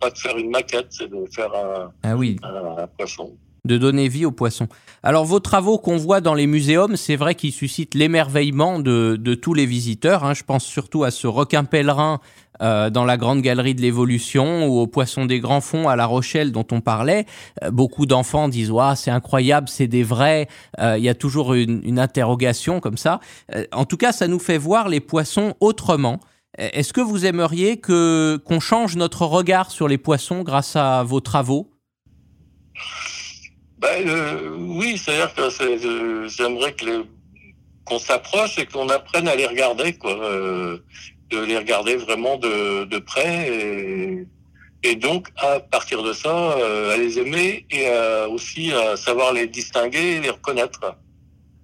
pas 0.00 0.10
de 0.10 0.18
faire 0.18 0.36
une 0.38 0.50
maquette, 0.50 0.86
c'est 0.90 1.08
de 1.08 1.24
faire 1.30 1.54
un, 1.54 1.92
ah 2.02 2.16
oui. 2.16 2.36
un, 2.42 2.82
un 2.82 2.86
poisson 2.86 3.36
de 3.66 3.78
donner 3.78 4.08
vie 4.08 4.26
aux 4.26 4.30
poissons. 4.30 4.68
Alors 5.02 5.24
vos 5.24 5.40
travaux 5.40 5.78
qu'on 5.78 5.96
voit 5.96 6.20
dans 6.20 6.34
les 6.34 6.46
muséums, 6.46 6.96
c'est 6.96 7.16
vrai 7.16 7.34
qu'ils 7.34 7.52
suscitent 7.52 7.94
l'émerveillement 7.94 8.78
de, 8.78 9.16
de, 9.18 9.34
tous 9.34 9.54
les 9.54 9.64
visiteurs. 9.64 10.22
Hein. 10.24 10.34
Je 10.34 10.42
pense 10.42 10.64
surtout 10.64 11.02
à 11.04 11.10
ce 11.10 11.26
requin 11.26 11.64
pèlerin 11.64 12.20
euh, 12.62 12.90
dans 12.90 13.04
la 13.04 13.16
grande 13.16 13.42
galerie 13.42 13.74
de 13.74 13.80
l'évolution 13.80 14.66
ou 14.66 14.78
au 14.78 14.86
poisson 14.86 15.26
des 15.26 15.40
grands 15.40 15.60
fonds 15.60 15.88
à 15.88 15.96
La 15.96 16.06
Rochelle 16.06 16.52
dont 16.52 16.66
on 16.70 16.80
parlait. 16.80 17.26
Euh, 17.62 17.70
beaucoup 17.70 18.06
d'enfants 18.06 18.48
disent 18.48 18.70
ouais, 18.70 18.96
c'est 18.96 19.10
incroyable, 19.10 19.68
c'est 19.68 19.86
des 19.86 20.02
vrais. 20.02 20.48
Euh, 20.80 20.96
il 20.98 21.04
y 21.04 21.08
a 21.08 21.14
toujours 21.14 21.54
une, 21.54 21.80
une 21.84 21.98
interrogation 21.98 22.80
comme 22.80 22.96
ça. 22.96 23.20
Euh, 23.54 23.64
en 23.72 23.84
tout 23.84 23.96
cas, 23.96 24.12
ça 24.12 24.28
nous 24.28 24.38
fait 24.38 24.58
voir 24.58 24.88
les 24.88 25.00
poissons 25.00 25.54
autrement. 25.60 26.20
Est-ce 26.56 26.92
que 26.92 27.00
vous 27.00 27.26
aimeriez 27.26 27.78
que 27.78 28.40
qu'on 28.44 28.60
change 28.60 28.94
notre 28.94 29.26
regard 29.26 29.72
sur 29.72 29.88
les 29.88 29.98
poissons 29.98 30.42
grâce 30.42 30.76
à 30.76 31.02
vos 31.02 31.20
travaux? 31.20 31.72
Ben, 33.78 34.08
oui, 34.56 34.96
c'est-à-dire 34.96 35.34
que 35.34 36.28
j'aimerais 36.28 36.72
que 36.74 37.06
qu'on 37.84 37.98
s'approche 37.98 38.58
et 38.58 38.66
qu'on 38.66 38.88
apprenne 38.88 39.28
à 39.28 39.36
les 39.36 39.46
regarder, 39.46 39.94
quoi, 39.94 40.12
euh, 40.12 40.78
de 41.30 41.38
les 41.40 41.56
regarder 41.56 41.96
vraiment 41.96 42.36
de, 42.36 42.84
de 42.84 42.98
près 42.98 43.48
et, 43.48 44.26
et, 44.82 44.96
donc 44.96 45.28
à 45.36 45.60
partir 45.60 46.02
de 46.02 46.12
ça, 46.12 46.52
euh, 46.58 46.94
à 46.94 46.96
les 46.96 47.18
aimer 47.18 47.66
et 47.70 47.88
à 47.88 48.28
aussi 48.28 48.72
à 48.72 48.96
savoir 48.96 49.32
les 49.32 49.46
distinguer 49.46 50.16
et 50.16 50.20
les 50.20 50.30
reconnaître. 50.30 50.96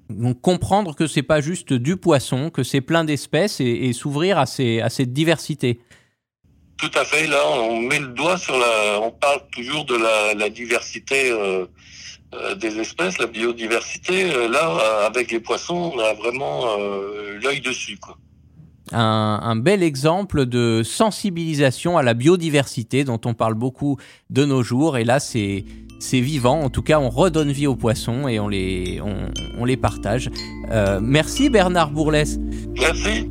Donc 0.09 0.40
comprendre 0.40 0.94
que 0.94 1.07
c'est 1.07 1.23
pas 1.23 1.40
juste 1.40 1.73
du 1.73 1.96
poisson, 1.96 2.51
que 2.51 2.62
c'est 2.62 2.81
plein 2.81 3.05
d'espèces 3.05 3.61
et, 3.61 3.64
et 3.64 3.92
s'ouvrir 3.92 4.38
à, 4.38 4.46
ces, 4.46 4.81
à 4.81 4.88
cette 4.88 5.12
diversité. 5.12 5.81
Tout 6.79 6.90
à 6.94 7.05
fait. 7.05 7.27
Là, 7.27 7.42
on 7.46 7.77
met 7.77 7.99
le 7.99 8.09
doigt 8.09 8.38
sur 8.38 8.57
la. 8.59 9.01
On 9.03 9.11
parle 9.11 9.42
toujours 9.53 9.85
de 9.85 9.96
la, 9.96 10.33
la 10.33 10.49
diversité 10.49 11.31
euh, 11.31 11.66
euh, 12.33 12.55
des 12.55 12.79
espèces, 12.79 13.18
la 13.18 13.26
biodiversité. 13.26 14.32
Euh, 14.32 14.49
là, 14.49 14.70
euh, 14.70 15.07
avec 15.07 15.30
les 15.30 15.41
poissons, 15.41 15.93
on 15.95 15.99
a 15.99 16.14
vraiment 16.14 16.76
l'œil 17.43 17.61
dessus. 17.61 17.99
Quoi. 17.99 18.16
Un, 18.93 19.41
un, 19.43 19.57
bel 19.57 19.82
exemple 19.82 20.47
de 20.47 20.82
sensibilisation 20.84 21.97
à 21.97 22.03
la 22.03 22.14
biodiversité 22.14 23.05
dont 23.05 23.20
on 23.24 23.34
parle 23.34 23.55
beaucoup 23.55 23.99
de 24.30 24.45
nos 24.45 24.62
jours. 24.62 24.99
Et 24.99 25.05
là, 25.05 25.20
c'est 25.20 25.64
c'est 26.01 26.20
vivant. 26.20 26.61
En 26.61 26.70
tout 26.70 26.82
cas, 26.82 26.99
on 26.99 27.11
redonne 27.11 27.53
vie 27.53 27.66
aux 27.66 27.76
poissons 27.76 28.26
et 28.26 28.41
on 28.41 28.49
les 28.49 29.01
on, 29.05 29.30
on 29.59 29.64
les 29.64 29.76
partage. 29.76 30.30
Euh, 30.70 30.99
merci 31.03 31.51
Bernard 31.51 31.91
Bourlès. 31.91 32.38
Merci. 32.78 33.28